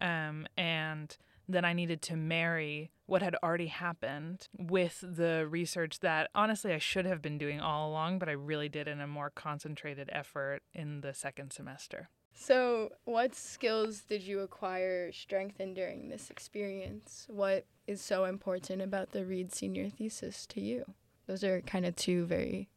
Um, 0.00 0.46
and 0.56 1.16
then 1.48 1.64
I 1.64 1.72
needed 1.72 2.02
to 2.02 2.16
marry 2.16 2.90
what 3.06 3.22
had 3.22 3.36
already 3.42 3.66
happened 3.66 4.48
with 4.58 5.02
the 5.02 5.46
research 5.48 6.00
that 6.00 6.30
honestly 6.34 6.72
I 6.72 6.78
should 6.78 7.04
have 7.06 7.20
been 7.20 7.38
doing 7.38 7.60
all 7.60 7.90
along, 7.90 8.18
but 8.18 8.28
I 8.28 8.32
really 8.32 8.68
did 8.68 8.88
in 8.88 9.00
a 9.00 9.06
more 9.06 9.30
concentrated 9.30 10.08
effort 10.12 10.62
in 10.72 11.02
the 11.02 11.12
second 11.14 11.52
semester. 11.52 12.08
So, 12.36 12.90
what 13.04 13.34
skills 13.34 14.00
did 14.00 14.22
you 14.22 14.40
acquire, 14.40 15.12
strengthen 15.12 15.72
during 15.72 16.08
this 16.08 16.30
experience? 16.30 17.26
What 17.28 17.64
is 17.86 18.00
so 18.00 18.24
important 18.24 18.82
about 18.82 19.12
the 19.12 19.24
Reed 19.24 19.54
senior 19.54 19.88
thesis 19.88 20.44
to 20.46 20.60
you? 20.60 20.84
Those 21.26 21.44
are 21.44 21.60
kind 21.60 21.86
of 21.86 21.94
two 21.94 22.24
very 22.26 22.68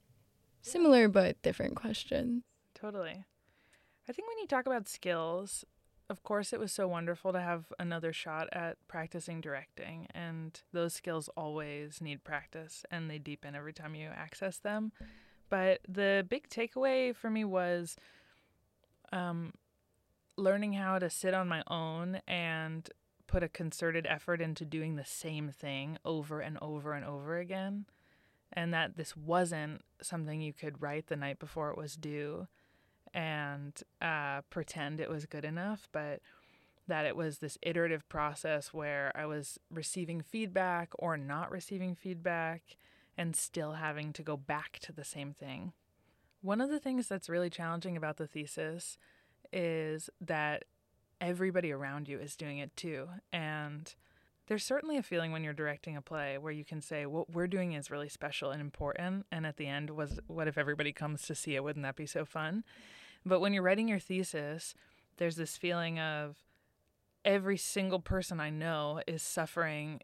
similar 0.61 1.07
but 1.07 1.41
different 1.41 1.75
questions. 1.75 2.43
Totally. 2.75 3.25
I 4.07 4.13
think 4.13 4.27
when 4.27 4.37
you 4.37 4.47
talk 4.47 4.67
about 4.67 4.87
skills, 4.87 5.65
of 6.09 6.23
course, 6.23 6.53
it 6.53 6.59
was 6.59 6.71
so 6.71 6.87
wonderful 6.87 7.33
to 7.33 7.41
have 7.41 7.65
another 7.79 8.13
shot 8.13 8.47
at 8.53 8.77
practicing 8.87 9.41
directing, 9.41 10.07
and 10.13 10.61
those 10.71 10.93
skills 10.93 11.29
always 11.35 12.01
need 12.01 12.23
practice 12.23 12.85
and 12.89 13.09
they 13.09 13.19
deepen 13.19 13.55
every 13.55 13.73
time 13.73 13.93
you 13.93 14.07
access 14.07 14.57
them. 14.57 14.93
But 15.49 15.81
the 15.87 16.25
big 16.27 16.49
takeaway 16.49 17.15
for 17.15 17.29
me 17.29 17.43
was 17.43 17.97
um, 19.11 19.53
learning 20.37 20.73
how 20.73 20.99
to 20.99 21.09
sit 21.09 21.33
on 21.33 21.47
my 21.47 21.63
own 21.67 22.21
and 22.27 22.89
put 23.27 23.43
a 23.43 23.49
concerted 23.49 24.07
effort 24.09 24.41
into 24.41 24.63
doing 24.63 24.95
the 24.95 25.05
same 25.05 25.49
thing 25.49 25.97
over 26.05 26.39
and 26.39 26.57
over 26.61 26.93
and 26.93 27.05
over 27.05 27.37
again. 27.37 27.85
And 28.53 28.73
that 28.73 28.95
this 28.95 29.15
wasn't 29.15 29.81
something 30.01 30.39
you 30.39 30.53
could 30.53 30.81
write 30.81 31.07
the 31.07 31.17
night 31.17 31.37
before 31.37 31.69
it 31.69 31.77
was 31.77 31.97
due 31.97 32.47
and 33.17 33.81
uh, 33.99 34.41
pretend 34.51 34.99
it 34.99 35.09
was 35.09 35.25
good 35.25 35.43
enough, 35.43 35.89
but 35.91 36.21
that 36.87 37.03
it 37.03 37.15
was 37.15 37.39
this 37.39 37.57
iterative 37.63 38.07
process 38.07 38.71
where 38.71 39.11
I 39.15 39.25
was 39.25 39.59
receiving 39.71 40.21
feedback 40.21 40.91
or 40.99 41.17
not 41.17 41.49
receiving 41.49 41.95
feedback 41.95 42.77
and 43.17 43.35
still 43.35 43.73
having 43.73 44.13
to 44.13 44.21
go 44.21 44.37
back 44.37 44.77
to 44.83 44.93
the 44.93 45.03
same 45.03 45.33
thing. 45.33 45.73
One 46.41 46.61
of 46.61 46.69
the 46.69 46.79
things 46.79 47.07
that's 47.07 47.27
really 47.27 47.49
challenging 47.49 47.97
about 47.97 48.17
the 48.17 48.27
thesis 48.27 48.99
is 49.51 50.11
that 50.21 50.65
everybody 51.19 51.71
around 51.71 52.07
you 52.07 52.19
is 52.19 52.35
doing 52.35 52.59
it 52.59 52.77
too. 52.77 53.07
And 53.33 53.93
there's 54.45 54.63
certainly 54.63 54.95
a 54.95 55.03
feeling 55.03 55.31
when 55.31 55.43
you're 55.43 55.53
directing 55.53 55.97
a 55.97 56.03
play 56.03 56.37
where 56.37 56.53
you 56.53 56.63
can 56.63 56.81
say, 56.81 57.07
what 57.07 57.31
we're 57.31 57.47
doing 57.47 57.73
is 57.73 57.89
really 57.89 58.09
special 58.09 58.51
and 58.51 58.61
important. 58.61 59.25
And 59.31 59.47
at 59.47 59.57
the 59.57 59.65
end, 59.65 59.89
was 59.89 60.19
what 60.27 60.47
if 60.47 60.55
everybody 60.55 60.93
comes 60.93 61.23
to 61.23 61.33
see 61.33 61.55
it? 61.55 61.63
Wouldn't 61.63 61.83
that 61.83 61.95
be 61.95 62.05
so 62.05 62.23
fun? 62.23 62.63
But 63.27 63.41
when 63.41 63.53
you're 63.53 63.63
writing 63.63 63.87
your 63.87 63.99
thesis, 63.99 64.73
there's 65.17 65.35
this 65.35 65.57
feeling 65.57 65.99
of 65.99 66.37
every 67.25 67.57
single 67.57 67.99
person 67.99 68.39
I 68.39 68.49
know 68.49 69.01
is 69.05 69.21
suffering 69.21 69.99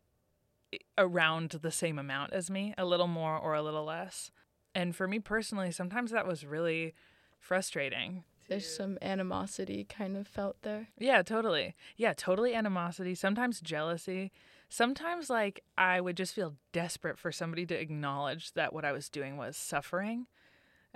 around 0.97 1.51
the 1.51 1.71
same 1.71 1.97
amount 1.97 2.33
as 2.33 2.49
me, 2.49 2.73
a 2.77 2.85
little 2.85 3.07
more 3.07 3.37
or 3.37 3.53
a 3.53 3.61
little 3.61 3.85
less. 3.85 4.31
And 4.75 4.95
for 4.95 5.07
me 5.07 5.19
personally, 5.19 5.71
sometimes 5.71 6.11
that 6.11 6.27
was 6.27 6.45
really 6.45 6.93
frustrating. 7.39 8.23
There's 8.49 8.75
some 8.75 8.97
animosity 9.01 9.85
kind 9.85 10.17
of 10.17 10.27
felt 10.27 10.57
there. 10.63 10.89
Yeah, 10.99 11.21
totally. 11.21 11.75
Yeah, 11.95 12.13
totally 12.13 12.53
animosity, 12.53 13.15
sometimes 13.15 13.61
jealousy. 13.61 14.31
Sometimes, 14.67 15.29
like, 15.29 15.63
I 15.77 16.01
would 16.01 16.17
just 16.17 16.33
feel 16.33 16.55
desperate 16.71 17.17
for 17.17 17.31
somebody 17.31 17.65
to 17.67 17.79
acknowledge 17.79 18.53
that 18.53 18.73
what 18.73 18.83
I 18.83 18.91
was 18.91 19.07
doing 19.07 19.37
was 19.37 19.55
suffering 19.55 20.27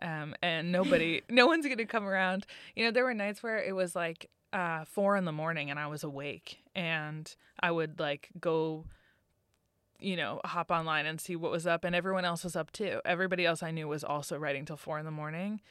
um, 0.02 0.36
and 0.42 0.72
nobody, 0.72 1.22
no 1.30 1.48
one's 1.48 1.68
gonna 1.68 1.86
come 1.86 2.06
around. 2.06 2.46
You 2.76 2.86
know, 2.86 2.92
there 2.92 3.04
were 3.04 3.14
nights 3.14 3.42
where 3.44 3.58
it 3.58 3.76
was 3.76 3.96
like 3.96 4.30
uh, 4.54 4.86
four 4.86 5.18
in 5.18 5.26
the 5.26 5.32
morning 5.32 5.70
and 5.70 5.80
I 5.80 5.88
was 5.88 6.04
awake, 6.04 6.60
and 6.76 7.34
I 7.60 7.72
would 7.72 8.00
like 8.00 8.30
go, 8.40 8.86
you 10.00 10.16
know, 10.16 10.42
hop 10.46 10.72
online 10.72 11.06
and 11.06 11.20
see 11.20 11.36
what 11.36 11.52
was 11.52 11.68
up, 11.68 11.84
and 11.84 11.96
everyone 11.96 12.26
else 12.26 12.44
was 12.44 12.56
up 12.56 12.72
too. 12.72 13.02
Everybody 13.06 13.46
else 13.46 13.64
I 13.64 13.72
knew 13.72 13.88
was 13.88 14.04
also 14.04 14.38
writing 14.38 14.66
till 14.66 14.78
four 14.78 15.00
in 15.00 15.06
the 15.06 15.12
morning, 15.12 15.62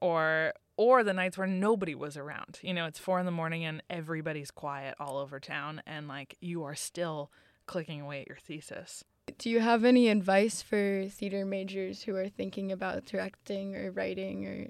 or 0.00 0.52
or 0.76 1.02
the 1.02 1.14
nights 1.14 1.38
where 1.38 1.46
nobody 1.46 1.94
was 1.94 2.16
around. 2.16 2.58
You 2.62 2.74
know, 2.74 2.86
it's 2.86 2.98
four 2.98 3.18
in 3.18 3.26
the 3.26 3.32
morning 3.32 3.64
and 3.64 3.82
everybody's 3.88 4.50
quiet 4.50 4.94
all 5.00 5.16
over 5.16 5.40
town, 5.40 5.82
and 5.86 6.08
like 6.08 6.36
you 6.40 6.64
are 6.64 6.74
still 6.74 7.30
clicking 7.66 8.00
away 8.00 8.22
at 8.22 8.28
your 8.28 8.36
thesis. 8.36 9.04
Do 9.38 9.50
you 9.50 9.60
have 9.60 9.84
any 9.84 10.08
advice 10.08 10.62
for 10.62 11.08
theater 11.08 11.44
majors 11.44 12.02
who 12.02 12.14
are 12.16 12.28
thinking 12.28 12.72
about 12.72 13.06
directing 13.06 13.76
or 13.76 13.90
writing 13.90 14.46
or 14.46 14.66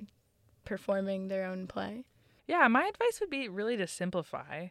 performing 0.64 1.28
their 1.28 1.44
own 1.44 1.66
play? 1.66 2.04
Yeah, 2.46 2.66
my 2.68 2.84
advice 2.86 3.20
would 3.20 3.30
be 3.30 3.48
really 3.48 3.76
to 3.76 3.86
simplify. 3.86 4.68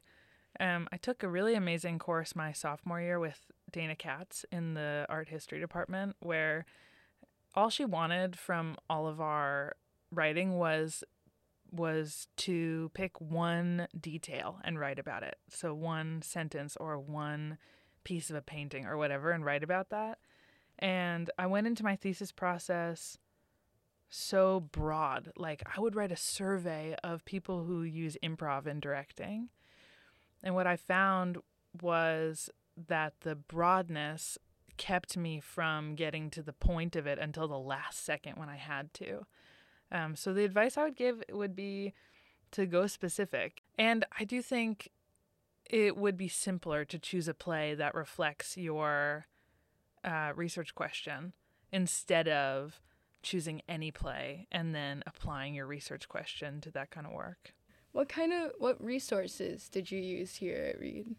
Um, 0.60 0.88
I 0.92 0.98
took 0.98 1.22
a 1.24 1.30
really 1.30 1.56
amazing 1.56 2.00
course 2.00 2.36
my 2.36 2.51
sophomore 2.51 3.01
year 3.01 3.20
with 3.20 3.51
Dana 3.72 3.96
Katz 3.96 4.46
in 4.51 4.74
the 4.74 5.06
art 5.10 5.30
history 5.30 5.60
department, 5.60 6.15
where 6.20 6.65
all 7.54 7.70
she 7.70 7.86
wanted 7.86 8.38
from 8.38 8.77
all 8.89 9.08
of 9.08 9.22
our 9.22 9.75
writing 10.12 10.58
was 10.58 11.04
was 11.72 12.27
to 12.38 12.89
pick 12.94 13.20
one 13.20 13.88
detail 14.00 14.60
and 14.63 14.80
write 14.80 15.00
about 15.00 15.24
it. 15.24 15.38
So 15.50 15.74
one 15.74 16.22
sentence 16.22 16.77
or 16.77 16.98
one 16.98 17.58
piece 18.05 18.29
of 18.29 18.38
a 18.38 18.41
painting 18.41 18.85
or 18.85 18.95
whatever 18.95 19.31
and 19.31 19.43
write 19.43 19.63
about 19.63 19.89
that. 19.89 20.19
And 20.79 21.29
I 21.38 21.47
went 21.47 21.67
into 21.67 21.83
my 21.83 21.97
thesis 21.97 22.31
process 22.31 23.17
so 24.09 24.62
broad. 24.71 25.31
Like 25.35 25.63
I 25.75 25.81
would 25.81 25.95
write 25.95 26.12
a 26.12 26.17
survey 26.17 26.95
of 27.03 27.25
people 27.25 27.65
who 27.65 27.83
use 27.83 28.15
improv 28.24 28.65
in 28.65 28.79
directing. 28.79 29.50
And 30.41 30.55
what 30.55 30.67
I 30.67 30.77
found 30.77 31.39
was 31.81 32.50
that 32.88 33.13
the 33.21 33.35
broadness 33.35 34.38
kept 34.77 35.17
me 35.17 35.39
from 35.39 35.95
getting 35.95 36.29
to 36.29 36.41
the 36.41 36.53
point 36.53 36.95
of 36.95 37.07
it 37.07 37.17
until 37.17 37.47
the 37.47 37.57
last 37.57 38.05
second 38.05 38.38
when 38.38 38.50
I 38.50 38.57
had 38.57 38.93
to. 38.95 39.25
Um, 39.91 40.15
so 40.15 40.33
the 40.33 40.43
advice 40.43 40.77
I 40.77 40.83
would 40.83 40.95
give 40.95 41.24
would 41.31 41.55
be 41.55 41.93
to 42.51 42.65
go 42.65 42.88
specific. 42.88 43.62
And 43.77 44.05
I 44.19 44.24
do 44.24 44.41
think 44.41 44.91
it 45.69 45.98
would 45.98 46.17
be 46.17 46.27
simpler 46.27 46.86
to 46.86 47.00
choose 47.00 47.27
a 47.27 47.34
play 47.34 47.75
that 47.75 47.95
reflects 47.95 48.57
your 48.57 49.27
uh, 50.03 50.31
research 50.36 50.75
question 50.75 51.34
instead 51.72 52.27
of 52.27 52.81
choosing 53.24 53.62
any 53.67 53.91
play 53.91 54.48
and 54.51 54.75
then 54.75 55.03
applying 55.07 55.55
your 55.55 55.65
research 55.65 56.07
question 56.07 56.62
to 56.62 56.72
that 56.72 56.91
kind 56.91 57.07
of 57.07 57.13
work. 57.13 57.53
What 57.91 58.10
kind 58.10 58.34
of 58.34 58.51
what 58.60 58.84
resources 58.84 59.69
did 59.69 59.89
you 59.89 60.00
use 60.00 60.36
here 60.36 60.72
at 60.74 60.79
Reed 60.79 61.15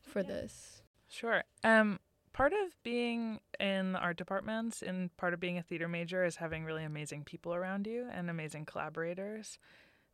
for 0.00 0.22
this? 0.22 0.82
Sure. 1.08 1.44
Um, 1.62 1.98
part 2.32 2.52
of 2.52 2.82
being 2.82 3.40
in 3.60 3.92
the 3.92 3.98
art 3.98 4.16
departments 4.16 4.82
and 4.82 5.14
part 5.16 5.34
of 5.34 5.40
being 5.40 5.58
a 5.58 5.62
theater 5.62 5.88
major 5.88 6.24
is 6.24 6.36
having 6.36 6.64
really 6.64 6.84
amazing 6.84 7.24
people 7.24 7.54
around 7.54 7.86
you 7.86 8.06
and 8.12 8.30
amazing 8.30 8.64
collaborators. 8.64 9.58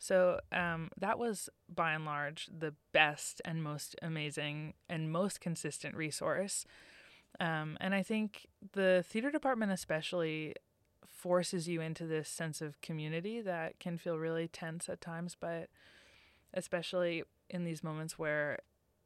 So 0.01 0.41
um, 0.51 0.91
that 0.99 1.19
was 1.19 1.51
by 1.73 1.93
and 1.93 2.07
large 2.07 2.49
the 2.51 2.75
best 2.93 3.43
and 3.45 3.63
most 3.63 3.95
amazing 4.01 4.73
and 4.89 5.13
most 5.13 5.41
consistent 5.43 5.95
resource. 5.95 6.65
Um, 7.39 7.77
and 7.83 7.95
I 7.95 8.03
think 8.03 8.47
the 8.73 9.05
theater 9.07 9.31
department, 9.31 9.73
especially, 9.73 10.55
forces 11.07 11.69
you 11.69 11.83
into 11.83 12.07
this 12.07 12.31
sense 12.31 12.63
of 12.63 12.81
community 12.81 13.43
that 13.43 13.79
can 13.79 13.99
feel 13.99 14.19
really 14.19 14.49
tense 14.49 14.89
at 14.89 15.03
times, 15.03 15.37
but 15.39 15.69
especially 16.55 17.23
in 17.51 17.65
these 17.65 17.85
moments 17.85 18.19
where 18.19 18.59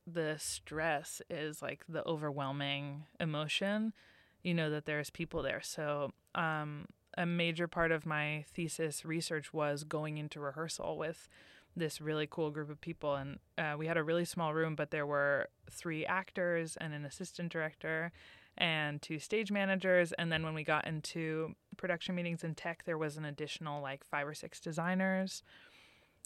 the 0.06 0.36
stress 0.38 1.20
is 1.28 1.60
like 1.60 1.82
the 1.88 2.06
overwhelming 2.06 3.04
emotion, 3.18 3.92
you 4.44 4.54
know 4.54 4.70
that 4.70 4.84
there's 4.84 5.10
people 5.10 5.42
there. 5.42 5.60
So, 5.60 6.12
um, 6.36 6.86
a 7.16 7.26
major 7.26 7.68
part 7.68 7.92
of 7.92 8.06
my 8.06 8.44
thesis 8.52 9.04
research 9.04 9.52
was 9.52 9.84
going 9.84 10.18
into 10.18 10.40
rehearsal 10.40 10.96
with 10.98 11.28
this 11.76 12.00
really 12.00 12.28
cool 12.30 12.50
group 12.50 12.70
of 12.70 12.80
people. 12.80 13.14
And 13.14 13.38
uh, 13.58 13.74
we 13.76 13.86
had 13.86 13.96
a 13.96 14.02
really 14.02 14.24
small 14.24 14.54
room, 14.54 14.76
but 14.76 14.90
there 14.90 15.06
were 15.06 15.48
three 15.70 16.06
actors 16.06 16.76
and 16.80 16.94
an 16.94 17.04
assistant 17.04 17.50
director 17.50 18.12
and 18.56 19.02
two 19.02 19.18
stage 19.18 19.50
managers. 19.50 20.12
And 20.12 20.30
then 20.30 20.44
when 20.44 20.54
we 20.54 20.62
got 20.64 20.86
into 20.86 21.54
production 21.76 22.14
meetings 22.14 22.44
in 22.44 22.54
tech, 22.54 22.84
there 22.84 22.98
was 22.98 23.16
an 23.16 23.24
additional 23.24 23.82
like 23.82 24.04
five 24.04 24.26
or 24.26 24.34
six 24.34 24.60
designers. 24.60 25.42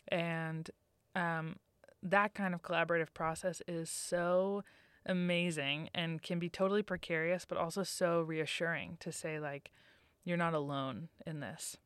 And 0.09 0.71
um, 1.14 1.57
that 2.02 2.35
kind 2.35 2.54
of 2.54 2.62
collaborative 2.62 3.14
process 3.14 3.62
is 3.66 3.88
so 3.90 4.62
amazing 5.07 5.88
and 5.95 6.23
can 6.23 6.38
be 6.38 6.50
totally 6.50 6.83
precarious, 6.83 7.47
but 7.47 7.59
also 7.59 7.83
so 7.83 8.21
reassuring 8.21 8.99
to 9.00 9.11
say, 9.11 9.40
like, 9.40 9.71
you're 10.25 10.37
not 10.37 10.54
alone 10.54 11.09
in 11.26 11.41
this. 11.41 11.76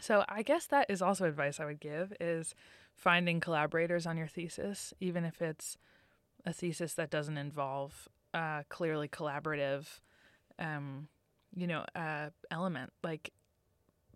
So 0.00 0.24
I 0.28 0.42
guess 0.42 0.66
that 0.66 0.90
is 0.90 1.02
also 1.02 1.24
advice 1.24 1.60
I 1.60 1.64
would 1.64 1.80
give 1.80 2.12
is 2.20 2.54
finding 2.94 3.40
collaborators 3.40 4.06
on 4.06 4.16
your 4.16 4.26
thesis, 4.26 4.92
even 5.00 5.24
if 5.24 5.40
it's 5.40 5.76
a 6.44 6.52
thesis 6.52 6.94
that 6.94 7.10
doesn't 7.10 7.38
involve 7.38 8.08
a 8.32 8.64
clearly 8.68 9.08
collaborative, 9.08 10.00
um, 10.58 11.08
you 11.54 11.66
know, 11.66 11.84
uh, 11.94 12.30
element. 12.50 12.92
Like 13.02 13.32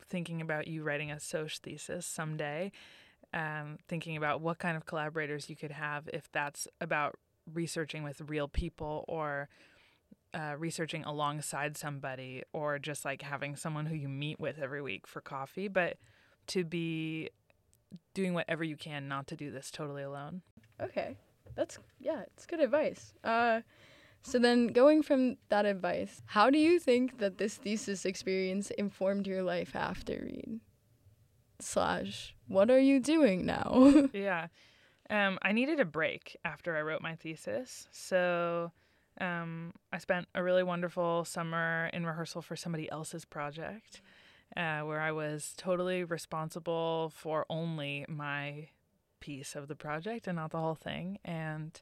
thinking 0.08 0.40
about 0.40 0.66
you 0.66 0.82
writing 0.82 1.10
a 1.10 1.20
soc 1.20 1.50
thesis 1.62 2.06
someday 2.06 2.72
um, 3.34 3.78
thinking 3.88 4.16
about 4.16 4.40
what 4.40 4.58
kind 4.58 4.76
of 4.76 4.86
collaborators 4.86 5.50
you 5.50 5.56
could 5.56 5.70
have 5.70 6.08
if 6.12 6.30
that's 6.32 6.66
about 6.80 7.16
researching 7.52 8.02
with 8.02 8.20
real 8.22 8.48
people 8.48 9.04
or 9.08 9.48
uh, 10.34 10.54
researching 10.58 11.04
alongside 11.04 11.76
somebody 11.76 12.42
or 12.52 12.78
just 12.78 13.04
like 13.04 13.22
having 13.22 13.56
someone 13.56 13.86
who 13.86 13.94
you 13.94 14.08
meet 14.08 14.38
with 14.38 14.58
every 14.58 14.82
week 14.82 15.06
for 15.06 15.20
coffee, 15.20 15.68
but 15.68 15.96
to 16.48 16.64
be 16.64 17.30
doing 18.14 18.34
whatever 18.34 18.64
you 18.64 18.76
can 18.76 19.08
not 19.08 19.26
to 19.28 19.36
do 19.36 19.50
this 19.50 19.70
totally 19.70 20.02
alone. 20.02 20.42
Okay. 20.80 21.16
That's, 21.54 21.78
yeah, 21.98 22.22
it's 22.22 22.46
good 22.46 22.60
advice. 22.60 23.14
Uh, 23.24 23.62
so 24.22 24.38
then 24.38 24.68
going 24.68 25.02
from 25.02 25.36
that 25.48 25.64
advice, 25.64 26.22
how 26.26 26.50
do 26.50 26.58
you 26.58 26.78
think 26.78 27.18
that 27.18 27.38
this 27.38 27.56
thesis 27.56 28.04
experience 28.04 28.70
informed 28.72 29.26
your 29.26 29.42
life 29.42 29.74
after 29.74 30.20
Reed? 30.22 30.60
slash 31.60 32.34
what 32.46 32.70
are 32.70 32.78
you 32.78 33.00
doing 33.00 33.44
now? 33.44 34.08
yeah. 34.12 34.48
Um, 35.10 35.38
I 35.42 35.52
needed 35.52 35.80
a 35.80 35.84
break 35.84 36.36
after 36.44 36.76
I 36.76 36.82
wrote 36.82 37.02
my 37.02 37.14
thesis. 37.16 37.88
So 37.90 38.72
um, 39.20 39.72
I 39.92 39.98
spent 39.98 40.26
a 40.34 40.42
really 40.42 40.62
wonderful 40.62 41.24
summer 41.24 41.90
in 41.92 42.06
rehearsal 42.06 42.42
for 42.42 42.56
somebody 42.56 42.90
else's 42.90 43.24
project 43.24 44.00
uh, 44.56 44.80
where 44.80 45.00
I 45.00 45.12
was 45.12 45.54
totally 45.56 46.04
responsible 46.04 47.12
for 47.14 47.44
only 47.50 48.04
my 48.08 48.68
piece 49.20 49.54
of 49.54 49.68
the 49.68 49.76
project 49.76 50.26
and 50.26 50.36
not 50.36 50.50
the 50.50 50.58
whole 50.58 50.74
thing. 50.74 51.18
And 51.24 51.80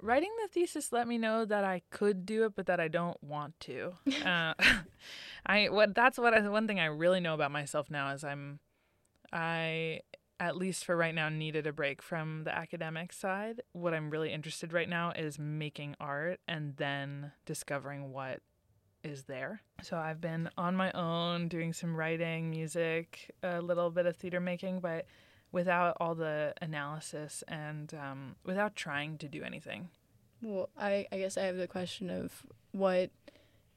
writing 0.00 0.30
the 0.42 0.48
thesis 0.48 0.92
let 0.92 1.06
me 1.06 1.18
know 1.18 1.44
that 1.44 1.64
I 1.64 1.82
could 1.90 2.26
do 2.26 2.44
it, 2.44 2.54
but 2.56 2.66
that 2.66 2.80
I 2.80 2.88
don't 2.88 3.22
want 3.22 3.58
to. 3.60 3.94
uh, 4.24 4.54
I 5.46 5.68
what 5.68 5.94
that's 5.94 6.18
what 6.18 6.34
I, 6.34 6.48
one 6.48 6.66
thing 6.66 6.80
I 6.80 6.86
really 6.86 7.20
know 7.20 7.34
about 7.34 7.50
myself 7.50 7.90
now 7.90 8.12
is 8.12 8.24
I'm 8.24 8.58
I, 9.32 10.00
at 10.42 10.56
least 10.56 10.84
for 10.84 10.96
right 10.96 11.14
now, 11.14 11.28
needed 11.28 11.68
a 11.68 11.72
break 11.72 12.02
from 12.02 12.42
the 12.42 12.52
academic 12.52 13.12
side. 13.12 13.62
What 13.74 13.94
I'm 13.94 14.10
really 14.10 14.32
interested 14.32 14.72
right 14.72 14.88
now 14.88 15.12
is 15.12 15.38
making 15.38 15.94
art 16.00 16.40
and 16.48 16.74
then 16.78 17.30
discovering 17.46 18.10
what 18.10 18.40
is 19.04 19.24
there. 19.24 19.62
So 19.82 19.96
I've 19.96 20.20
been 20.20 20.50
on 20.58 20.74
my 20.74 20.90
own 20.92 21.46
doing 21.46 21.72
some 21.72 21.94
writing, 21.94 22.50
music, 22.50 23.30
a 23.44 23.62
little 23.62 23.88
bit 23.88 24.06
of 24.06 24.16
theater 24.16 24.40
making, 24.40 24.80
but 24.80 25.06
without 25.52 25.96
all 26.00 26.16
the 26.16 26.54
analysis 26.60 27.44
and 27.46 27.94
um, 27.94 28.34
without 28.44 28.74
trying 28.74 29.18
to 29.18 29.28
do 29.28 29.44
anything. 29.44 29.90
Well, 30.42 30.70
I, 30.76 31.06
I 31.12 31.18
guess 31.18 31.36
I 31.36 31.42
have 31.42 31.56
the 31.56 31.68
question 31.68 32.10
of 32.10 32.42
what 32.72 33.10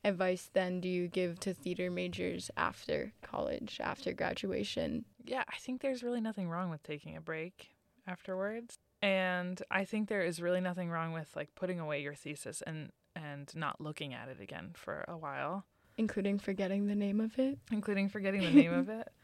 advice 0.06 0.50
then 0.54 0.80
do 0.80 0.88
you 0.88 1.08
give 1.08 1.40
to 1.42 1.54
theater 1.54 1.90
majors 1.92 2.52
after 2.56 3.12
college, 3.22 3.80
after 3.84 4.14
graduation? 4.14 5.06
Yeah, 5.26 5.44
I 5.50 5.58
think 5.58 5.82
there's 5.82 6.04
really 6.04 6.22
nothing 6.22 6.50
wrong 6.50 6.70
with 6.70 6.84
taking 6.84 7.18
a 7.18 7.22
break 7.22 7.76
afterwards. 8.08 8.78
And 9.02 9.62
I 9.70 9.86
think 9.86 10.08
there 10.08 10.22
is 10.22 10.42
really 10.42 10.62
nothing 10.62 10.90
wrong 10.90 11.12
with 11.12 11.36
like 11.36 11.54
putting 11.56 11.80
away 11.80 12.02
your 12.02 12.16
thesis 12.16 12.62
and 12.66 12.92
and 13.16 13.50
not 13.56 13.80
looking 13.80 14.14
at 14.14 14.28
it 14.30 14.42
again 14.42 14.72
for 14.74 15.06
a 15.08 15.18
while. 15.18 15.66
Including 15.98 16.40
forgetting 16.40 16.88
the 16.88 16.96
name 16.96 17.22
of 17.22 17.38
it? 17.40 17.58
Including 17.72 18.10
forgetting 18.10 18.42
the 18.42 18.52
name 18.52 18.74
of 18.74 18.90
it. 18.90 19.10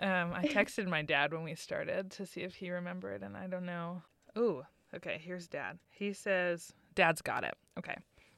Um, 0.00 0.32
I 0.32 0.46
texted 0.46 0.86
my 0.86 1.02
dad 1.02 1.34
when 1.34 1.42
we 1.42 1.54
started 1.54 2.10
to 2.12 2.24
see 2.24 2.40
if 2.40 2.54
he 2.54 2.70
remembered, 2.70 3.22
and 3.22 3.36
I 3.36 3.46
don't 3.46 3.66
know. 3.66 4.00
Ooh, 4.38 4.62
okay, 4.94 5.20
here's 5.22 5.46
dad. 5.46 5.78
He 5.90 6.14
says, 6.14 6.72
Dad's 6.94 7.20
got 7.20 7.44
it. 7.44 7.54
Okay. 7.78 7.96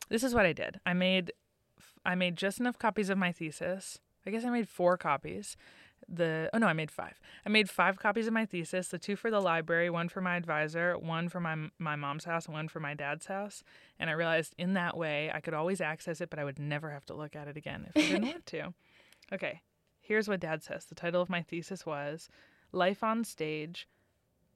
This 0.09 0.24
is 0.24 0.35
what 0.35 0.44
I 0.44 0.52
did. 0.52 0.81
I 0.85 0.94
made 0.94 1.31
I 2.05 2.14
made 2.14 2.37
just 2.37 2.61
enough 2.61 2.79
copies 2.79 3.11
of 3.11 3.18
my 3.18 3.33
thesis. 3.33 3.99
I 4.27 4.31
guess 4.31 4.45
I 4.45 4.51
made 4.51 4.68
four 4.68 4.97
copies. 4.97 5.57
The 6.09 6.51
oh 6.53 6.59
no, 6.59 6.66
I 6.66 6.73
made 6.73 6.90
five. 6.90 7.21
I 7.47 7.49
made 7.49 7.71
five 7.71 7.99
copies 7.99 8.27
of 8.27 8.33
my 8.33 8.45
thesis. 8.45 8.88
The 8.88 8.99
two 8.99 9.16
for 9.16 9.31
the 9.31 9.40
library, 9.40 9.88
one 9.88 10.09
for 10.09 10.21
my 10.21 10.37
advisor, 10.37 10.99
one 10.99 11.29
for 11.29 11.40
my 11.40 11.71
my 11.79 11.97
mom's 11.97 12.25
house, 12.25 12.49
one 12.49 12.68
for 12.68 12.81
my 12.81 12.95
dad's 12.95 13.27
house. 13.27 13.62
And 13.99 14.11
I 14.11 14.14
realized 14.14 14.55
in 14.59 14.75
that 14.75 14.97
way 14.97 15.31
I 15.33 15.40
could 15.40 15.55
always 15.55 15.81
access 15.81 16.21
it, 16.21 16.29
but 16.29 16.38
I 16.38 16.45
would 16.45 16.59
never 16.59 16.90
have 16.90 17.07
to 17.07 17.14
look 17.14 17.37
at 17.37 17.49
it 17.49 17.57
again 17.57 17.87
if 17.88 17.97
I 17.97 18.09
didn't 18.09 18.29
want 18.29 18.47
to. 18.47 18.75
Okay, 19.33 19.62
here's 20.03 20.29
what 20.29 20.40
Dad 20.40 20.62
says. 20.62 20.85
The 20.85 20.95
title 20.95 21.23
of 21.23 21.31
my 21.31 21.40
thesis 21.40 21.87
was 21.87 22.29
"Life 22.71 23.03
on 23.03 23.25
Stage: 23.25 23.88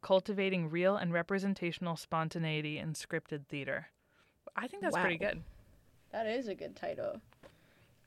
Cultivating 0.03 0.69
Real 0.69 0.97
and 0.97 1.15
Representational 1.15 1.97
Spontaneity 1.97 2.77
in 2.77 2.93
Scripted 2.93 3.47
Theater." 3.47 3.87
I 4.55 4.67
think 4.67 4.83
that's 4.83 4.95
wow. 4.95 5.01
pretty 5.01 5.17
good. 5.17 5.43
That 6.13 6.27
is 6.27 6.49
a 6.49 6.55
good 6.55 6.77
title. 6.77 7.21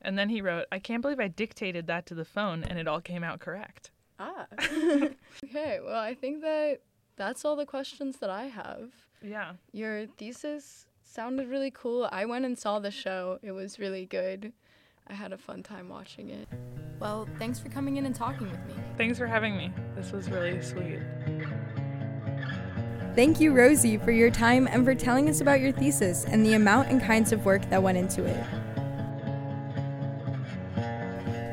And 0.01 0.17
then 0.17 0.29
he 0.29 0.41
wrote, 0.41 0.65
I 0.71 0.79
can't 0.79 1.01
believe 1.01 1.19
I 1.19 1.27
dictated 1.27 1.87
that 1.87 2.05
to 2.07 2.15
the 2.15 2.25
phone 2.25 2.63
and 2.63 2.79
it 2.79 2.87
all 2.87 3.01
came 3.01 3.23
out 3.23 3.39
correct. 3.39 3.91
Ah. 4.19 4.47
okay, 5.43 5.79
well, 5.83 5.99
I 5.99 6.13
think 6.13 6.41
that 6.41 6.79
that's 7.15 7.43
all 7.43 7.55
the 7.55 7.65
questions 7.65 8.17
that 8.17 8.29
I 8.29 8.45
have. 8.45 8.91
Yeah. 9.21 9.53
Your 9.73 10.05
thesis 10.05 10.85
sounded 11.03 11.49
really 11.49 11.71
cool. 11.71 12.07
I 12.11 12.25
went 12.25 12.45
and 12.45 12.57
saw 12.57 12.79
the 12.79 12.91
show. 12.91 13.39
It 13.41 13.51
was 13.51 13.79
really 13.79 14.05
good. 14.05 14.53
I 15.07 15.13
had 15.13 15.33
a 15.33 15.37
fun 15.37 15.63
time 15.63 15.89
watching 15.89 16.29
it. 16.29 16.47
Well, 16.99 17.27
thanks 17.39 17.59
for 17.59 17.69
coming 17.69 17.97
in 17.97 18.05
and 18.05 18.13
talking 18.13 18.49
with 18.49 18.59
me. 18.67 18.73
Thanks 18.97 19.17
for 19.17 19.25
having 19.25 19.57
me. 19.57 19.71
This 19.95 20.11
was 20.11 20.29
really 20.29 20.61
sweet. 20.61 20.99
Thank 23.19 23.41
you, 23.41 23.51
Rosie, 23.51 23.97
for 23.97 24.11
your 24.11 24.31
time 24.31 24.65
and 24.65 24.85
for 24.85 24.95
telling 24.95 25.27
us 25.27 25.41
about 25.41 25.59
your 25.59 25.73
thesis 25.73 26.23
and 26.23 26.45
the 26.45 26.53
amount 26.53 26.87
and 26.87 27.01
kinds 27.01 27.33
of 27.33 27.45
work 27.45 27.69
that 27.69 27.83
went 27.83 27.97
into 27.97 28.23
it. 28.23 28.45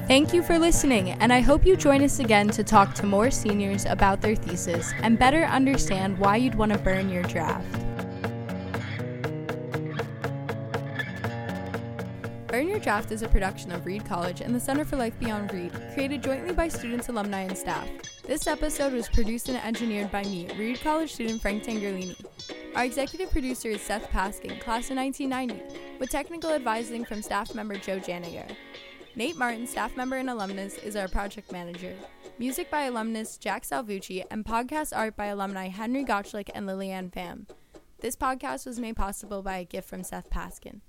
Thank 0.06 0.32
you 0.32 0.44
for 0.44 0.60
listening, 0.60 1.10
and 1.10 1.32
I 1.32 1.40
hope 1.40 1.66
you 1.66 1.76
join 1.76 2.04
us 2.04 2.20
again 2.20 2.50
to 2.50 2.62
talk 2.62 2.94
to 2.94 3.04
more 3.04 3.32
seniors 3.32 3.84
about 3.84 4.20
their 4.20 4.36
thesis 4.36 4.92
and 5.00 5.18
better 5.18 5.42
understand 5.42 6.16
why 6.18 6.36
you'd 6.36 6.54
want 6.54 6.72
to 6.72 6.78
burn 6.78 7.08
your 7.08 7.24
draft. 7.24 7.66
Burn 12.46 12.68
Your 12.68 12.78
Draft 12.78 13.10
is 13.10 13.22
a 13.22 13.28
production 13.28 13.72
of 13.72 13.84
Reed 13.84 14.04
College 14.04 14.40
and 14.40 14.54
the 14.54 14.60
Center 14.60 14.84
for 14.84 14.94
Life 14.94 15.18
Beyond 15.18 15.52
Reed, 15.52 15.72
created 15.94 16.22
jointly 16.22 16.54
by 16.54 16.68
students, 16.68 17.08
alumni, 17.08 17.40
and 17.40 17.58
staff. 17.58 17.88
This 18.26 18.48
episode 18.48 18.92
was 18.92 19.08
produced 19.08 19.48
and 19.48 19.56
engineered 19.58 20.10
by 20.10 20.24
me, 20.24 20.48
Reed 20.58 20.80
College 20.80 21.12
student 21.12 21.40
Frank 21.40 21.62
Tangerlini. 21.62 22.16
Our 22.74 22.84
executive 22.84 23.30
producer 23.30 23.68
is 23.68 23.80
Seth 23.80 24.10
Paskin, 24.10 24.60
class 24.60 24.90
of 24.90 24.96
1990, 24.96 25.98
with 26.00 26.10
technical 26.10 26.50
advising 26.50 27.04
from 27.04 27.22
staff 27.22 27.54
member 27.54 27.76
Joe 27.76 28.00
Janiger. 28.00 28.50
Nate 29.14 29.36
Martin, 29.36 29.64
staff 29.64 29.96
member 29.96 30.16
and 30.16 30.28
alumnus, 30.28 30.76
is 30.78 30.96
our 30.96 31.06
project 31.06 31.52
manager. 31.52 31.94
Music 32.36 32.68
by 32.68 32.82
alumnus 32.82 33.36
Jack 33.36 33.62
Salvucci 33.62 34.24
and 34.28 34.44
podcast 34.44 34.94
art 34.94 35.16
by 35.16 35.26
alumni 35.26 35.68
Henry 35.68 36.04
Gottschalk 36.04 36.50
and 36.52 36.66
Lillian 36.66 37.10
Pham. 37.10 37.48
This 38.00 38.16
podcast 38.16 38.66
was 38.66 38.80
made 38.80 38.96
possible 38.96 39.40
by 39.40 39.58
a 39.58 39.64
gift 39.64 39.88
from 39.88 40.02
Seth 40.02 40.30
Paskin. 40.30 40.80